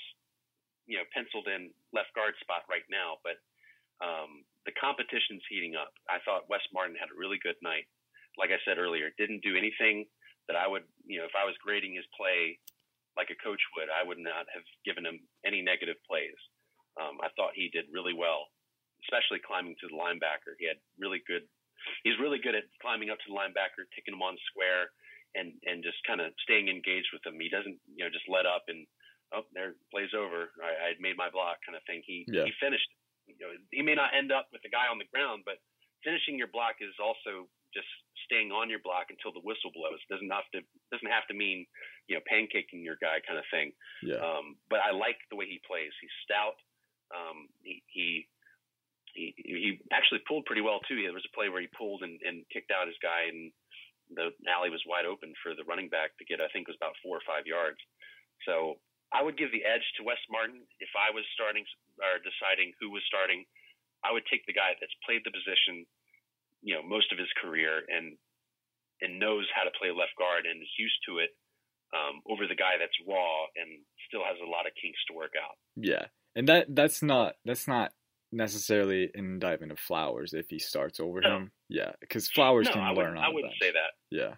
you 0.87 0.99
know, 0.99 1.07
penciled 1.15 1.47
in 1.47 1.71
left 1.95 2.15
guard 2.15 2.35
spot 2.43 2.67
right 2.69 2.87
now. 2.91 3.19
But 3.23 3.39
um, 4.03 4.43
the 4.67 4.77
competition's 4.79 5.43
heating 5.51 5.75
up. 5.75 5.91
I 6.09 6.19
thought 6.25 6.49
Wes 6.49 6.63
Martin 6.73 6.95
had 6.95 7.11
a 7.11 7.19
really 7.19 7.39
good 7.43 7.59
night 7.63 7.87
like 8.39 8.51
I 8.51 8.61
said 8.65 8.81
earlier, 8.81 9.13
didn't 9.17 9.45
do 9.45 9.57
anything 9.57 10.09
that 10.49 10.57
I 10.57 10.67
would, 10.67 10.85
you 11.05 11.21
know, 11.21 11.29
if 11.29 11.37
I 11.37 11.45
was 11.45 11.57
grading 11.61 11.95
his 11.95 12.09
play 12.17 12.59
like 13.17 13.29
a 13.29 13.39
coach 13.45 13.61
would, 13.77 13.93
I 13.93 14.01
would 14.01 14.17
not 14.17 14.49
have 14.57 14.65
given 14.89 15.05
him 15.05 15.21
any 15.45 15.61
negative 15.61 16.01
plays. 16.09 16.37
Um, 16.97 17.21
I 17.21 17.29
thought 17.37 17.53
he 17.53 17.69
did 17.69 17.93
really 17.93 18.17
well, 18.17 18.49
especially 19.05 19.45
climbing 19.45 19.77
to 19.81 19.89
the 19.89 19.97
linebacker. 19.97 20.57
He 20.57 20.65
had 20.65 20.81
really 20.97 21.21
good. 21.29 21.45
He's 22.05 22.17
really 22.21 22.41
good 22.41 22.57
at 22.57 22.69
climbing 22.81 23.13
up 23.13 23.21
to 23.21 23.29
the 23.29 23.37
linebacker, 23.37 23.85
taking 23.93 24.17
him 24.17 24.25
on 24.25 24.37
square, 24.49 24.93
and 25.37 25.53
and 25.69 25.85
just 25.85 26.01
kind 26.09 26.21
of 26.21 26.33
staying 26.41 26.73
engaged 26.73 27.13
with 27.13 27.25
him. 27.25 27.37
He 27.41 27.53
doesn't, 27.53 27.77
you 27.97 28.05
know, 28.05 28.13
just 28.13 28.29
let 28.29 28.49
up 28.49 28.65
and 28.69 28.89
oh, 29.37 29.45
there 29.53 29.77
plays 29.93 30.13
over. 30.17 30.53
I, 30.61 30.97
I 30.97 31.01
made 31.01 31.17
my 31.17 31.29
block, 31.29 31.61
kind 31.65 31.77
of 31.77 31.85
thing. 31.85 32.01
He 32.05 32.25
yeah. 32.29 32.49
he 32.49 32.53
finished. 32.61 32.89
You 33.27 33.39
know, 33.41 33.53
he 33.71 33.83
may 33.83 33.95
not 33.95 34.15
end 34.17 34.31
up 34.31 34.49
with 34.53 34.63
the 34.63 34.73
guy 34.73 34.91
on 34.91 34.99
the 34.99 35.09
ground, 35.11 35.43
but 35.47 35.63
finishing 36.03 36.39
your 36.39 36.51
block 36.51 36.83
is 36.83 36.95
also 36.99 37.47
just 37.73 37.89
staying 38.29 38.53
on 38.53 38.69
your 38.69 38.83
block 38.85 39.09
until 39.09 39.33
the 39.33 39.43
whistle 39.43 39.73
blows. 39.73 39.99
Doesn't 40.11 40.31
have 40.31 40.47
to 40.55 40.61
doesn't 40.93 41.09
have 41.09 41.27
to 41.33 41.35
mean 41.35 41.65
you 42.07 42.19
know 42.19 42.23
pancaking 42.29 42.85
your 42.85 43.01
guy 43.01 43.23
kind 43.25 43.41
of 43.41 43.47
thing. 43.49 43.73
Yeah. 44.05 44.21
Um, 44.21 44.61
but 44.69 44.85
I 44.85 44.93
like 44.93 45.19
the 45.31 45.39
way 45.39 45.49
he 45.49 45.61
plays. 45.65 45.93
He's 46.01 46.17
stout. 46.27 46.59
Um, 47.13 47.49
he, 47.65 47.83
he 47.89 48.07
he 49.15 49.25
he 49.37 49.69
actually 49.93 50.25
pulled 50.29 50.45
pretty 50.47 50.63
well 50.63 50.81
too. 50.85 51.01
There 51.01 51.17
was 51.17 51.27
a 51.27 51.37
play 51.37 51.49
where 51.49 51.61
he 51.61 51.69
pulled 51.73 52.03
and, 52.03 52.21
and 52.23 52.45
kicked 52.53 52.73
out 52.73 52.89
his 52.89 53.01
guy, 53.03 53.29
and 53.29 53.53
the 54.13 54.33
alley 54.49 54.71
was 54.71 54.85
wide 54.85 55.09
open 55.09 55.33
for 55.41 55.57
the 55.57 55.65
running 55.65 55.89
back 55.89 56.17
to 56.19 56.25
get. 56.25 56.45
I 56.45 56.49
think 56.53 56.69
it 56.69 56.73
was 56.73 56.81
about 56.81 56.99
four 57.01 57.17
or 57.17 57.27
five 57.27 57.49
yards. 57.49 57.81
So 58.49 58.81
I 59.13 59.23
would 59.23 59.37
give 59.37 59.53
the 59.53 59.65
edge 59.65 59.85
to 59.97 60.05
Wes 60.05 60.21
Martin 60.33 60.65
if 60.81 60.89
I 60.97 61.13
was 61.13 61.25
starting 61.37 61.65
or 62.03 62.19
deciding 62.19 62.75
who 62.83 62.91
was 62.91 63.07
starting. 63.07 63.47
I 64.03 64.11
would 64.11 64.27
take 64.27 64.43
the 64.51 64.57
guy 64.57 64.75
that's 64.77 64.95
played 65.07 65.23
the 65.23 65.31
position 65.31 65.87
you 66.63 66.75
know 66.75 66.83
most 66.83 67.13
of 67.13 67.19
his 67.19 67.29
career 67.43 67.83
and 67.89 68.17
and 69.03 69.19
knows 69.19 69.47
how 69.55 69.65
to 69.65 69.75
play 69.79 69.91
left 69.91 70.15
guard 70.17 70.47
and 70.47 70.63
is 70.63 70.75
used 70.79 70.99
to 71.07 71.19
it 71.19 71.35
um, 71.91 72.23
over 72.31 72.47
the 72.47 72.55
guy 72.55 72.79
that's 72.79 72.95
raw 73.07 73.51
and 73.59 73.83
still 74.07 74.23
has 74.23 74.39
a 74.39 74.49
lot 74.49 74.65
of 74.65 74.73
kinks 74.81 75.03
to 75.11 75.13
work 75.13 75.35
out. 75.35 75.59
Yeah, 75.77 76.07
and 76.35 76.49
that 76.49 76.71
that's 76.71 77.03
not 77.03 77.35
that's 77.45 77.67
not 77.67 77.93
necessarily 78.31 79.11
an 79.15 79.27
indictment 79.27 79.73
of 79.73 79.79
Flowers 79.79 80.33
if 80.33 80.49
he 80.49 80.59
starts 80.59 81.01
over 81.01 81.21
no. 81.21 81.31
him. 81.37 81.53
Yeah, 81.69 81.93
because 82.01 82.29
Flowers 82.29 82.67
no, 82.67 82.75
can 82.75 82.83
I 82.83 82.91
learn. 82.91 83.19
I 83.19 83.29
wouldn't 83.29 83.55
say 83.61 83.73
that. 83.73 83.93
Yeah. 84.11 84.35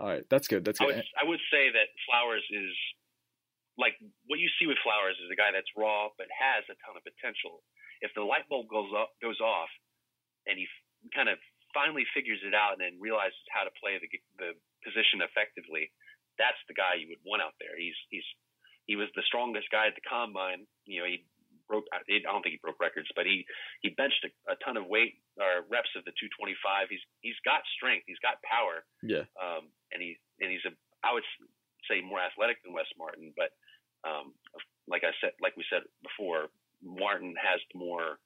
All 0.00 0.06
right, 0.06 0.22
that's 0.30 0.46
good. 0.46 0.64
That's 0.64 0.78
good. 0.78 0.92
I 0.92 0.96
would, 0.96 1.04
I 1.24 1.28
would 1.28 1.40
say 1.50 1.70
that 1.74 1.90
Flowers 2.06 2.44
is 2.50 2.72
like 3.78 3.94
what 4.26 4.42
you 4.42 4.50
see 4.58 4.66
with 4.66 4.82
Flowers 4.82 5.16
is 5.22 5.30
a 5.30 5.38
guy 5.38 5.54
that's 5.54 5.70
raw 5.78 6.10
but 6.18 6.26
has 6.34 6.66
a 6.66 6.76
ton 6.82 6.98
of 6.98 7.06
potential. 7.06 7.62
If 8.02 8.10
the 8.14 8.26
light 8.26 8.46
bulb 8.50 8.66
goes 8.66 8.90
off, 8.90 9.10
goes 9.22 9.38
off, 9.38 9.70
and 10.46 10.58
he 10.58 10.66
kind 11.14 11.30
of 11.30 11.38
finally 11.70 12.04
figures 12.10 12.42
it 12.42 12.54
out 12.54 12.74
and 12.74 12.82
then 12.82 12.98
realizes 12.98 13.38
how 13.54 13.62
to 13.62 13.72
play 13.78 13.98
the 14.02 14.10
the 14.38 14.50
position 14.82 15.22
effectively, 15.22 15.90
that's 16.38 16.58
the 16.66 16.74
guy 16.74 16.98
you 16.98 17.10
would 17.10 17.22
want 17.22 17.42
out 17.42 17.54
there. 17.62 17.78
He's 17.78 17.96
he's 18.10 18.26
he 18.90 18.98
was 18.98 19.10
the 19.14 19.26
strongest 19.26 19.70
guy 19.70 19.86
at 19.86 19.94
the 19.94 20.04
combine. 20.06 20.66
You 20.86 21.02
know, 21.02 21.08
he 21.08 21.26
broke. 21.68 21.84
I 21.92 22.02
don't 22.24 22.42
think 22.42 22.56
he 22.56 22.62
broke 22.64 22.80
records, 22.80 23.10
but 23.14 23.28
he 23.28 23.44
he 23.84 23.94
benched 23.94 24.24
a, 24.24 24.30
a 24.50 24.56
ton 24.64 24.80
of 24.80 24.88
weight 24.88 25.20
or 25.36 25.68
reps 25.68 25.92
of 25.94 26.02
the 26.08 26.16
225. 26.16 26.90
He's 26.90 27.04
he's 27.20 27.38
got 27.44 27.62
strength. 27.76 28.08
He's 28.08 28.22
got 28.24 28.42
power. 28.42 28.82
Yeah. 29.04 29.28
Um, 29.36 29.68
and 29.92 30.00
he 30.00 30.16
and 30.40 30.50
he's 30.50 30.64
a 30.66 30.72
I 31.04 31.12
would 31.14 31.26
say 31.86 32.00
more 32.00 32.18
athletic 32.18 32.64
than 32.64 32.72
Wes 32.72 32.88
Martin, 32.98 33.30
but 33.36 33.54
um, 34.06 34.34
like 34.86 35.02
I 35.04 35.12
said, 35.20 35.34
like 35.42 35.56
we 35.56 35.64
said 35.68 35.82
before, 36.02 36.48
Martin 36.82 37.34
has 37.38 37.60
more. 37.74 38.18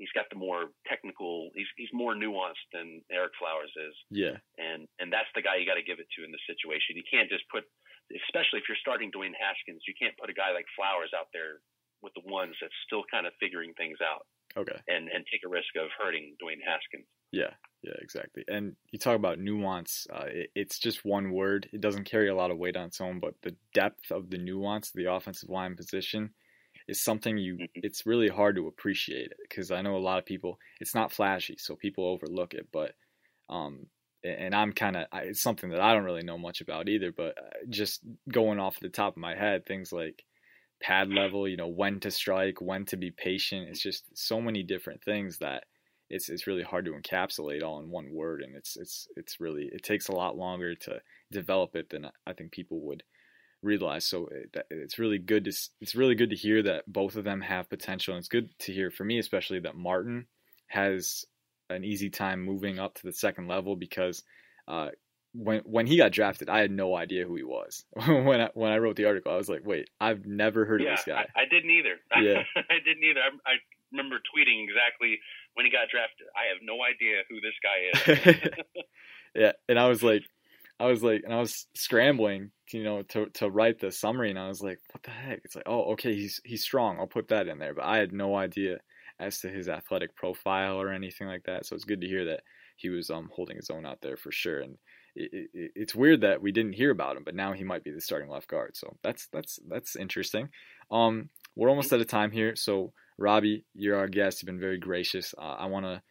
He's 0.00 0.12
got 0.16 0.26
the 0.32 0.40
more 0.40 0.72
technical. 0.88 1.50
He's 1.54 1.68
he's 1.76 1.92
more 1.92 2.14
nuanced 2.14 2.66
than 2.72 3.04
Ereck 3.12 3.36
Flowers 3.38 3.70
is. 3.76 3.94
Yeah. 4.10 4.36
And 4.58 4.88
and 4.98 5.12
that's 5.12 5.30
the 5.36 5.44
guy 5.44 5.60
you 5.60 5.68
got 5.68 5.78
to 5.78 5.84
give 5.84 6.00
it 6.00 6.08
to 6.16 6.24
in 6.24 6.32
this 6.32 6.42
situation. 6.48 6.96
You 6.96 7.06
can't 7.06 7.28
just 7.28 7.44
put, 7.52 7.68
especially 8.08 8.64
if 8.64 8.66
you're 8.66 8.80
starting 8.80 9.12
Dwayne 9.12 9.36
Haskins, 9.36 9.84
you 9.86 9.94
can't 9.94 10.16
put 10.16 10.32
a 10.32 10.36
guy 10.36 10.50
like 10.56 10.66
Flowers 10.74 11.12
out 11.12 11.28
there 11.36 11.60
with 12.00 12.16
the 12.18 12.24
ones 12.26 12.56
that's 12.58 12.74
still 12.88 13.06
kind 13.06 13.28
of 13.28 13.36
figuring 13.38 13.76
things 13.78 14.00
out. 14.02 14.26
Okay. 14.56 14.76
And 14.88 15.12
and 15.12 15.22
take 15.28 15.44
a 15.44 15.50
risk 15.52 15.76
of 15.76 15.92
hurting 16.00 16.34
Dwayne 16.40 16.64
Haskins. 16.64 17.06
Yeah, 17.32 17.50
yeah, 17.82 17.94
exactly. 18.00 18.44
And 18.48 18.76
you 18.90 18.98
talk 18.98 19.16
about 19.16 19.38
nuance. 19.38 20.06
Uh, 20.12 20.26
it, 20.26 20.50
it's 20.54 20.78
just 20.78 21.04
one 21.04 21.32
word. 21.32 21.68
It 21.72 21.80
doesn't 21.80 22.04
carry 22.04 22.28
a 22.28 22.34
lot 22.34 22.50
of 22.50 22.58
weight 22.58 22.76
on 22.76 22.86
its 22.86 23.00
own, 23.00 23.20
but 23.20 23.34
the 23.42 23.56
depth 23.74 24.10
of 24.10 24.30
the 24.30 24.38
nuance, 24.38 24.90
the 24.90 25.10
offensive 25.12 25.48
line 25.48 25.76
position, 25.76 26.30
is 26.88 27.02
something 27.02 27.36
you. 27.38 27.54
Mm-hmm. 27.54 27.80
It's 27.82 28.06
really 28.06 28.28
hard 28.28 28.56
to 28.56 28.68
appreciate 28.68 29.32
because 29.48 29.70
I 29.70 29.82
know 29.82 29.96
a 29.96 29.98
lot 29.98 30.18
of 30.18 30.26
people. 30.26 30.58
It's 30.80 30.94
not 30.94 31.12
flashy, 31.12 31.56
so 31.58 31.74
people 31.76 32.06
overlook 32.06 32.54
it. 32.54 32.68
But, 32.72 32.92
um, 33.48 33.86
and 34.24 34.54
I'm 34.54 34.72
kind 34.72 34.96
of 34.96 35.06
it's 35.14 35.42
something 35.42 35.70
that 35.70 35.80
I 35.80 35.94
don't 35.94 36.04
really 36.04 36.22
know 36.22 36.38
much 36.38 36.60
about 36.60 36.88
either. 36.88 37.12
But 37.12 37.38
uh, 37.38 37.66
just 37.70 38.02
going 38.30 38.60
off 38.60 38.78
the 38.80 38.90
top 38.90 39.14
of 39.14 39.20
my 39.22 39.34
head, 39.34 39.66
things 39.66 39.92
like 39.92 40.22
pad 40.82 41.08
level, 41.08 41.48
you 41.48 41.56
know, 41.56 41.68
when 41.68 42.00
to 42.00 42.10
strike, 42.10 42.60
when 42.60 42.84
to 42.86 42.96
be 42.96 43.10
patient. 43.10 43.68
It's 43.70 43.82
just 43.82 44.04
so 44.14 44.40
many 44.40 44.62
different 44.62 45.02
things 45.02 45.38
that 45.38 45.64
it's 46.12 46.28
it's 46.28 46.46
really 46.46 46.62
hard 46.62 46.84
to 46.84 46.92
encapsulate 46.92 47.62
all 47.62 47.80
in 47.80 47.90
one 47.90 48.12
word, 48.12 48.42
and 48.42 48.54
it's 48.54 48.76
it's 48.76 49.08
it's 49.16 49.40
really 49.40 49.70
it 49.72 49.82
takes 49.82 50.08
a 50.08 50.14
lot 50.14 50.36
longer 50.36 50.74
to 50.74 51.00
develop 51.32 51.74
it 51.74 51.88
than 51.90 52.06
I 52.26 52.32
think 52.34 52.52
people 52.52 52.80
would 52.82 53.02
realize. 53.62 54.06
So 54.06 54.28
it, 54.30 54.54
it's 54.70 54.98
really 54.98 55.18
good 55.18 55.44
to 55.46 55.52
it's 55.80 55.94
really 55.94 56.14
good 56.14 56.30
to 56.30 56.36
hear 56.36 56.62
that 56.64 56.84
both 56.86 57.16
of 57.16 57.24
them 57.24 57.40
have 57.40 57.70
potential, 57.70 58.14
and 58.14 58.20
it's 58.20 58.28
good 58.28 58.50
to 58.60 58.72
hear 58.72 58.90
for 58.90 59.04
me 59.04 59.18
especially 59.18 59.60
that 59.60 59.74
Martin 59.74 60.26
has 60.66 61.24
an 61.70 61.82
easy 61.82 62.10
time 62.10 62.44
moving 62.44 62.78
up 62.78 62.94
to 62.94 63.02
the 63.04 63.12
second 63.12 63.48
level 63.48 63.74
because 63.74 64.22
uh, 64.68 64.88
when 65.32 65.60
when 65.64 65.86
he 65.86 65.96
got 65.96 66.12
drafted, 66.12 66.50
I 66.50 66.60
had 66.60 66.70
no 66.70 66.94
idea 66.94 67.24
who 67.24 67.36
he 67.36 67.42
was. 67.42 67.84
when 68.06 68.40
I 68.40 68.50
when 68.52 68.70
I 68.70 68.78
wrote 68.78 68.96
the 68.96 69.06
article, 69.06 69.32
I 69.32 69.36
was 69.36 69.48
like, 69.48 69.64
"Wait, 69.64 69.88
I've 69.98 70.26
never 70.26 70.66
heard 70.66 70.82
yeah, 70.82 70.90
of 70.90 70.96
this 70.98 71.06
guy." 71.06 71.26
I, 71.34 71.42
I 71.42 71.44
didn't 71.48 71.70
either. 71.70 71.96
Yeah, 72.22 72.42
I 72.54 72.78
didn't 72.84 73.02
either. 73.02 73.20
I, 73.20 73.50
I, 73.50 73.54
remember 73.92 74.16
tweeting 74.16 74.64
exactly 74.64 75.18
when 75.54 75.66
he 75.66 75.72
got 75.72 75.88
drafted. 75.90 76.26
I 76.36 76.48
have 76.52 76.58
no 76.62 76.78
idea 76.82 77.22
who 77.28 77.40
this 77.40 77.58
guy 77.62 78.34
is. 78.34 78.74
yeah, 79.34 79.52
and 79.68 79.78
I 79.78 79.88
was 79.88 80.02
like, 80.02 80.22
I 80.80 80.86
was 80.86 81.02
like, 81.02 81.22
and 81.24 81.32
I 81.32 81.40
was 81.40 81.66
scrambling, 81.74 82.50
to, 82.70 82.78
you 82.78 82.84
know, 82.84 83.02
to 83.02 83.26
to 83.34 83.50
write 83.50 83.78
the 83.78 83.92
summary, 83.92 84.30
and 84.30 84.38
I 84.38 84.48
was 84.48 84.62
like, 84.62 84.78
"What 84.92 85.02
the 85.02 85.10
heck?" 85.10 85.40
It's 85.44 85.54
like, 85.54 85.68
"Oh, 85.68 85.92
okay, 85.92 86.14
he's 86.14 86.40
he's 86.44 86.62
strong. 86.62 86.98
I'll 86.98 87.06
put 87.06 87.28
that 87.28 87.48
in 87.48 87.58
there." 87.58 87.74
But 87.74 87.84
I 87.84 87.98
had 87.98 88.12
no 88.12 88.34
idea 88.34 88.78
as 89.20 89.40
to 89.40 89.48
his 89.48 89.68
athletic 89.68 90.16
profile 90.16 90.80
or 90.80 90.90
anything 90.90 91.28
like 91.28 91.44
that. 91.44 91.66
So 91.66 91.76
it's 91.76 91.84
good 91.84 92.00
to 92.00 92.08
hear 92.08 92.24
that 92.26 92.40
he 92.76 92.88
was 92.88 93.10
um 93.10 93.30
holding 93.32 93.56
his 93.56 93.70
own 93.70 93.86
out 93.86 94.00
there 94.00 94.16
for 94.16 94.32
sure 94.32 94.60
and 94.60 94.76
it, 95.14 95.50
it, 95.52 95.72
it's 95.74 95.94
weird 95.94 96.22
that 96.22 96.40
we 96.40 96.52
didn't 96.52 96.72
hear 96.72 96.90
about 96.90 97.16
him, 97.16 97.24
but 97.24 97.34
now 97.34 97.52
he 97.52 97.64
might 97.64 97.84
be 97.84 97.90
the 97.90 98.00
starting 98.00 98.30
left 98.30 98.48
guard. 98.48 98.76
So 98.76 98.96
that's 99.02 99.28
that's 99.32 99.58
that's 99.68 99.96
interesting. 99.96 100.48
Um, 100.90 101.28
we're 101.54 101.68
almost 101.68 101.92
out 101.92 102.00
of 102.00 102.06
time 102.06 102.30
here, 102.30 102.56
so 102.56 102.92
Robbie, 103.18 103.64
you're 103.74 103.96
our 103.96 104.08
guest. 104.08 104.42
You've 104.42 104.46
been 104.46 104.60
very 104.60 104.78
gracious. 104.78 105.34
Uh, 105.36 105.56
I 105.58 105.66
want 105.66 105.86
to 105.86 106.02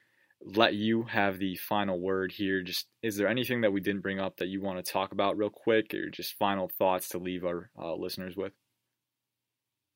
let 0.43 0.73
you 0.73 1.03
have 1.03 1.37
the 1.37 1.55
final 1.55 1.99
word 1.99 2.31
here. 2.31 2.61
Just 2.61 2.87
is 3.01 3.15
there 3.15 3.27
anything 3.27 3.61
that 3.61 3.71
we 3.71 3.81
didn't 3.81 4.01
bring 4.01 4.19
up 4.19 4.37
that 4.37 4.47
you 4.47 4.61
want 4.61 4.83
to 4.83 4.91
talk 4.91 5.11
about 5.11 5.37
real 5.37 5.49
quick, 5.49 5.93
or 5.93 6.09
just 6.09 6.37
final 6.37 6.67
thoughts 6.67 7.09
to 7.09 7.17
leave 7.17 7.45
our 7.45 7.69
uh, 7.79 7.95
listeners 7.95 8.35
with? 8.35 8.53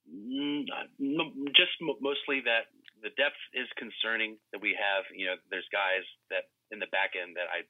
Mm, 0.09 0.65
just 1.55 1.71
mostly 1.81 2.41
that 2.45 2.69
the 3.01 3.09
depth 3.17 3.41
is 3.53 3.67
concerning 3.77 4.37
that 4.53 4.61
we 4.61 4.77
have. 4.77 5.05
You 5.15 5.27
know, 5.27 5.35
there's 5.49 5.67
guys 5.71 6.05
that 6.29 6.45
in 6.71 6.79
the 6.79 6.87
back 6.91 7.11
end 7.19 7.35
that 7.37 7.49
I 7.49 7.65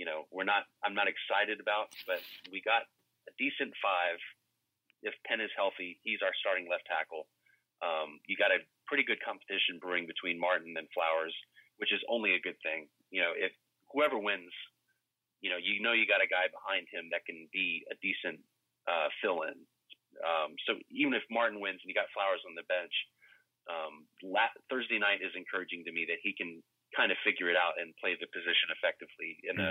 you 0.00 0.08
know, 0.08 0.24
we're 0.32 0.48
not, 0.48 0.64
I'm 0.80 0.96
not 0.96 1.12
excited 1.12 1.60
about, 1.60 1.92
but 2.08 2.24
we 2.48 2.64
got 2.64 2.88
a 3.28 3.32
decent 3.36 3.76
five. 3.84 4.16
If 5.04 5.12
Penn 5.28 5.44
is 5.44 5.52
healthy, 5.52 6.00
he's 6.00 6.24
our 6.24 6.32
starting 6.40 6.72
left 6.72 6.88
tackle. 6.88 7.28
Um, 7.80 8.20
you 8.28 8.36
got 8.36 8.52
a 8.52 8.60
pretty 8.84 9.04
good 9.04 9.20
competition 9.24 9.80
brewing 9.80 10.04
between 10.04 10.36
Martin 10.36 10.76
and 10.76 10.88
Flowers, 10.92 11.32
which 11.80 11.92
is 11.92 12.00
only 12.12 12.36
a 12.36 12.44
good 12.44 12.58
thing. 12.60 12.88
You 13.08 13.24
know, 13.24 13.32
if 13.32 13.52
whoever 13.88 14.20
wins, 14.20 14.52
you 15.40 15.48
know, 15.48 15.56
you 15.56 15.80
know 15.80 15.96
you 15.96 16.04
got 16.04 16.20
a 16.20 16.28
guy 16.28 16.52
behind 16.52 16.86
him 16.92 17.08
that 17.10 17.24
can 17.24 17.48
be 17.52 17.82
a 17.88 17.96
decent 18.04 18.40
uh, 18.84 19.08
fill 19.24 19.48
in. 19.48 19.56
Um, 20.20 20.52
so 20.68 20.76
even 20.92 21.16
if 21.16 21.24
Martin 21.32 21.62
wins 21.62 21.80
and 21.80 21.88
you 21.88 21.96
got 21.96 22.12
Flowers 22.12 22.44
on 22.44 22.52
the 22.52 22.66
bench, 22.68 22.92
um, 23.70 24.04
la- 24.20 24.52
Thursday 24.68 24.98
night 24.98 25.24
is 25.24 25.32
encouraging 25.32 25.86
to 25.86 25.92
me 25.92 26.04
that 26.10 26.20
he 26.20 26.36
can 26.36 26.60
kind 26.92 27.14
of 27.14 27.18
figure 27.22 27.48
it 27.48 27.56
out 27.56 27.78
and 27.78 27.94
play 28.02 28.18
the 28.18 28.26
position 28.34 28.68
effectively 28.74 29.38
in 29.46 29.56
mm. 29.56 29.64
a, 29.64 29.70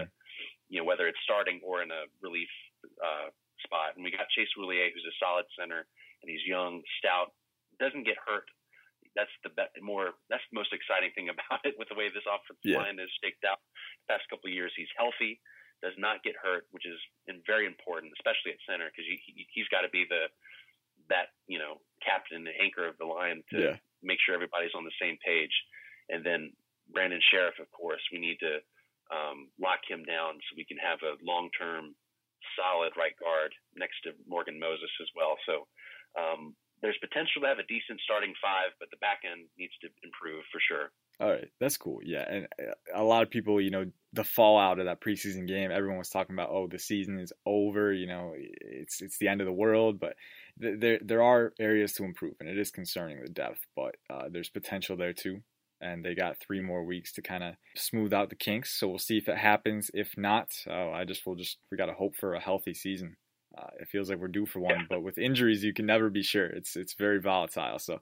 you 0.71 0.79
know, 0.79 0.87
whether 0.87 1.05
it's 1.05 1.19
starting 1.27 1.59
or 1.61 1.83
in 1.83 1.91
a 1.91 2.07
relief 2.23 2.49
uh, 3.03 3.27
spot. 3.67 3.93
And 3.99 4.01
we 4.01 4.09
got 4.09 4.31
Chase 4.31 4.49
Roullier, 4.55 4.87
who's 4.89 5.05
a 5.05 5.15
solid 5.19 5.45
center, 5.59 5.83
and 6.23 6.27
he's 6.31 6.43
young, 6.47 6.79
stout, 6.97 7.35
doesn't 7.79 8.05
get 8.05 8.19
hurt. 8.19 8.47
That's 9.15 9.31
the 9.41 9.49
be- 9.49 9.81
more. 9.81 10.13
That's 10.29 10.43
the 10.51 10.59
most 10.59 10.71
exciting 10.71 11.11
thing 11.15 11.31
about 11.33 11.63
it. 11.65 11.75
With 11.79 11.89
the 11.89 11.97
way 11.97 12.11
this 12.11 12.27
offensive 12.27 12.61
yeah. 12.63 12.83
line 12.83 12.99
is 13.01 13.09
staked 13.17 13.43
out 13.43 13.59
the 14.05 14.15
past 14.15 14.29
couple 14.29 14.51
of 14.51 14.55
years, 14.55 14.71
he's 14.75 14.91
healthy, 14.95 15.41
does 15.81 15.95
not 15.97 16.21
get 16.23 16.35
hurt, 16.37 16.67
which 16.71 16.85
is 16.85 16.99
very 17.47 17.65
important, 17.65 18.13
especially 18.19 18.53
at 18.53 18.61
center, 18.67 18.91
because 18.91 19.07
he, 19.07 19.17
he's 19.49 19.67
got 19.71 19.81
to 19.81 19.91
be 19.91 20.05
the 20.07 20.27
that 21.09 21.33
you 21.49 21.57
know 21.57 21.81
captain, 22.05 22.45
the 22.45 22.55
anchor 22.61 22.85
of 22.85 22.97
the 23.01 23.07
line 23.07 23.41
to 23.49 23.57
yeah. 23.57 23.75
make 24.03 24.19
sure 24.21 24.35
everybody's 24.35 24.75
on 24.77 24.85
the 24.85 24.99
same 25.01 25.17
page. 25.25 25.53
And 26.09 26.25
then 26.25 26.53
Brandon 26.91 27.21
Scherff, 27.21 27.57
of 27.59 27.69
course, 27.71 28.01
we 28.11 28.19
need 28.19 28.37
to 28.41 28.61
um, 29.09 29.49
lock 29.59 29.81
him 29.87 30.05
down 30.05 30.37
so 30.37 30.57
we 30.57 30.65
can 30.65 30.77
have 30.77 31.01
a 31.01 31.17
long 31.25 31.49
term 31.57 31.95
solid 32.55 32.93
right 32.97 33.17
guard 33.19 33.53
next 33.75 34.01
to 34.03 34.13
Morgan 34.27 34.59
Moses 34.59 34.89
as 35.01 35.09
well. 35.15 35.37
So 35.45 35.67
um, 36.17 36.55
there's 36.81 36.97
potential 36.99 37.41
to 37.41 37.47
have 37.47 37.59
a 37.59 37.67
decent 37.67 37.99
starting 38.03 38.33
five, 38.41 38.71
but 38.79 38.89
the 38.91 38.97
back 38.97 39.21
end 39.29 39.47
needs 39.57 39.73
to 39.81 39.87
improve 40.03 40.43
for 40.51 40.59
sure. 40.59 40.91
All 41.19 41.29
right, 41.29 41.49
that's 41.59 41.77
cool. 41.77 41.99
Yeah, 42.03 42.25
and 42.29 42.47
uh, 42.59 42.73
a 42.95 43.03
lot 43.03 43.23
of 43.23 43.29
people, 43.29 43.59
you 43.59 43.71
know, 43.71 43.85
the 44.13 44.23
fallout 44.23 44.79
of 44.79 44.85
that 44.85 45.01
preseason 45.01 45.47
game, 45.47 45.71
everyone 45.71 45.97
was 45.97 46.09
talking 46.09 46.35
about, 46.35 46.49
oh, 46.49 46.67
the 46.67 46.79
season 46.79 47.19
is 47.19 47.33
over. 47.45 47.91
You 47.91 48.07
know, 48.07 48.33
it's 48.35 49.01
it's 49.01 49.17
the 49.17 49.27
end 49.27 49.41
of 49.41 49.47
the 49.47 49.53
world. 49.53 49.99
But 49.99 50.15
there 50.57 50.99
there 51.03 51.23
are 51.23 51.53
areas 51.59 51.93
to 51.93 52.05
improve, 52.05 52.35
and 52.39 52.47
it 52.47 52.57
is 52.57 52.71
concerning 52.71 53.21
the 53.21 53.29
depth. 53.29 53.59
But 53.75 53.95
uh, 54.09 54.29
there's 54.31 54.49
potential 54.49 54.95
there 54.95 55.13
too 55.13 55.41
and 55.81 56.03
they 56.03 56.13
got 56.13 56.37
three 56.39 56.61
more 56.61 56.83
weeks 56.83 57.13
to 57.13 57.21
kind 57.21 57.43
of 57.43 57.55
smooth 57.75 58.13
out 58.13 58.29
the 58.29 58.35
kinks. 58.35 58.77
So 58.77 58.87
we'll 58.87 58.99
see 58.99 59.17
if 59.17 59.29
it 59.29 59.37
happens. 59.37 59.89
If 59.93 60.17
not, 60.17 60.49
uh, 60.69 60.91
I 60.91 61.05
just 61.05 61.25
will 61.25 61.35
just 61.35 61.57
we 61.71 61.77
got 61.77 61.87
to 61.87 61.93
hope 61.93 62.15
for 62.15 62.33
a 62.33 62.39
healthy 62.39 62.73
season. 62.73 63.15
Uh, 63.59 63.69
it 63.79 63.87
feels 63.87 64.09
like 64.09 64.19
we're 64.19 64.27
due 64.27 64.45
for 64.45 64.59
one, 64.59 64.71
yeah. 64.71 64.85
but 64.89 65.03
with 65.03 65.17
injuries, 65.17 65.63
you 65.63 65.73
can 65.73 65.85
never 65.85 66.09
be 66.09 66.23
sure. 66.23 66.45
It's 66.45 66.75
it's 66.75 66.93
very 66.93 67.19
volatile. 67.19 67.79
So 67.79 67.99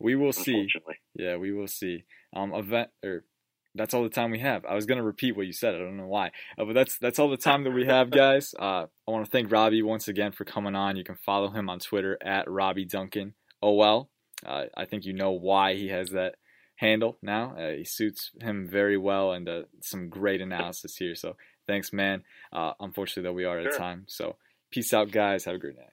we 0.00 0.16
will 0.16 0.32
see. 0.32 0.68
Yeah, 1.14 1.36
we 1.36 1.52
will 1.52 1.68
see. 1.68 2.04
Um, 2.34 2.52
event 2.52 2.90
or 3.02 3.24
that's 3.74 3.94
all 3.94 4.02
the 4.02 4.08
time 4.08 4.30
we 4.30 4.40
have. 4.40 4.64
I 4.64 4.74
was 4.74 4.86
gonna 4.86 5.02
repeat 5.02 5.36
what 5.36 5.46
you 5.46 5.52
said. 5.52 5.74
I 5.74 5.78
don't 5.78 5.96
know 5.96 6.06
why, 6.06 6.32
uh, 6.58 6.64
but 6.64 6.74
that's 6.74 6.98
that's 6.98 7.18
all 7.18 7.30
the 7.30 7.36
time 7.36 7.64
that 7.64 7.70
we 7.70 7.86
have, 7.86 8.10
guys. 8.24 8.54
Uh, 8.58 8.86
I 9.06 9.10
want 9.10 9.24
to 9.24 9.30
thank 9.30 9.50
Robbie 9.50 9.82
once 9.82 10.08
again 10.08 10.32
for 10.32 10.44
coming 10.44 10.74
on. 10.74 10.96
You 10.96 11.04
can 11.04 11.16
follow 11.16 11.48
him 11.50 11.70
on 11.70 11.78
Twitter 11.78 12.18
at 12.22 12.50
Robbie 12.50 12.84
Duncan 12.84 13.34
OL. 13.62 14.10
Uh, 14.44 14.64
I 14.76 14.84
think 14.84 15.04
you 15.04 15.12
know 15.12 15.32
why 15.32 15.74
he 15.74 15.88
has 15.88 16.10
that 16.10 16.36
handle 16.76 17.18
now. 17.22 17.56
Uh, 17.56 17.72
he 17.72 17.84
suits 17.84 18.30
him 18.40 18.68
very 18.70 18.96
well, 18.96 19.32
and 19.32 19.48
uh, 19.48 19.62
some 19.80 20.08
great 20.08 20.40
analysis 20.40 20.96
here. 20.96 21.14
So 21.14 21.36
thanks, 21.66 21.92
man. 21.92 22.22
Uh, 22.52 22.72
unfortunately, 22.80 23.28
though, 23.28 23.34
we 23.34 23.44
are 23.44 23.58
at 23.58 23.66
of 23.66 23.76
time. 23.76 24.04
So 24.06 24.36
peace 24.70 24.92
out, 24.92 25.10
guys. 25.10 25.44
Have 25.44 25.54
a 25.56 25.58
great 25.58 25.76
night. 25.76 25.92